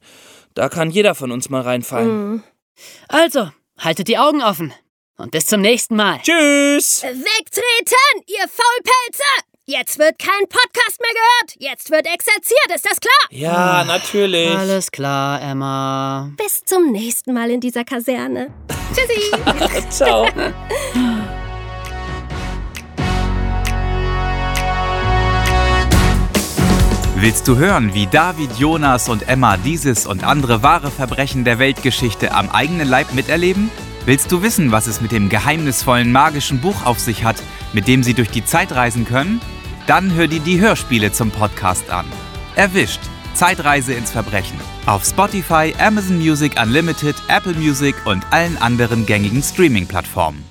Da 0.54 0.70
kann 0.70 0.90
jeder 0.90 1.14
von 1.14 1.32
uns 1.32 1.50
mal 1.50 1.62
reinfallen. 1.62 2.32
Mhm. 2.32 2.44
Also, 3.08 3.52
haltet 3.78 4.08
die 4.08 4.18
Augen 4.18 4.42
offen. 4.42 4.74
Und 5.18 5.32
bis 5.32 5.46
zum 5.46 5.60
nächsten 5.60 5.98
Mal. 5.98 6.20
Tschüss! 6.22 7.04
Wegtreten, 7.04 8.24
ihr 8.28 8.48
Faulpelze! 8.48 9.24
Jetzt 9.66 10.00
wird 10.00 10.18
kein 10.18 10.48
Podcast 10.48 11.00
mehr 11.00 11.12
gehört. 11.12 11.56
Jetzt 11.60 11.92
wird 11.92 12.08
exerziert, 12.08 12.74
ist 12.74 12.86
das 12.90 13.00
klar? 13.00 13.12
Ja, 13.30 13.84
natürlich. 13.84 14.50
Alles 14.50 14.90
klar, 14.90 15.42
Emma. 15.42 16.32
Bis 16.38 16.64
zum 16.64 16.92
nächsten 16.92 17.34
Mal 17.34 17.52
in 17.52 17.60
dieser 17.60 17.84
Kaserne. 17.84 18.52
Tschüssi. 18.96 19.90
Ciao. 19.92 20.26
Willst 27.22 27.50
du 27.50 27.58
hören, 27.58 27.94
wie 27.94 28.08
David, 28.08 28.54
Jonas 28.58 29.10
und 29.10 29.28
Emma 29.28 29.58
dieses 29.58 30.06
und 30.06 30.24
andere 30.24 30.64
wahre 30.64 30.90
Verbrechen 30.90 31.44
der 31.44 31.60
Weltgeschichte 31.60 32.34
am 32.34 32.50
eigenen 32.50 32.88
Leib 32.88 33.14
miterleben? 33.14 33.70
Willst 34.06 34.32
du 34.32 34.42
wissen, 34.42 34.72
was 34.72 34.88
es 34.88 35.02
mit 35.02 35.12
dem 35.12 35.28
geheimnisvollen 35.28 36.14
magischen 36.14 36.62
Buch 36.62 36.86
auf 36.86 36.98
sich 36.98 37.26
hat, 37.26 37.36
mit 37.74 37.90
dem 37.90 38.04
sie 38.04 38.14
durch 38.14 38.30
die 38.30 38.46
Zeit 38.46 38.72
reisen 38.72 39.04
können? 39.04 39.42
Dann 39.86 40.14
hör 40.14 40.28
dir 40.28 40.40
die 40.40 40.62
Hörspiele 40.62 41.12
zum 41.12 41.30
Podcast 41.30 41.90
an. 41.90 42.06
Erwischt. 42.56 43.02
Zeitreise 43.34 43.94
ins 43.94 44.12
Verbrechen. 44.12 44.58
Auf 44.86 45.04
Spotify, 45.04 45.74
Amazon 45.78 46.20
Music 46.20 46.54
Unlimited, 46.62 47.18
Apple 47.28 47.54
Music 47.54 47.96
und 48.06 48.26
allen 48.32 48.58
anderen 48.58 49.06
gängigen 49.06 49.44
Streaming-Plattformen. 49.44 50.49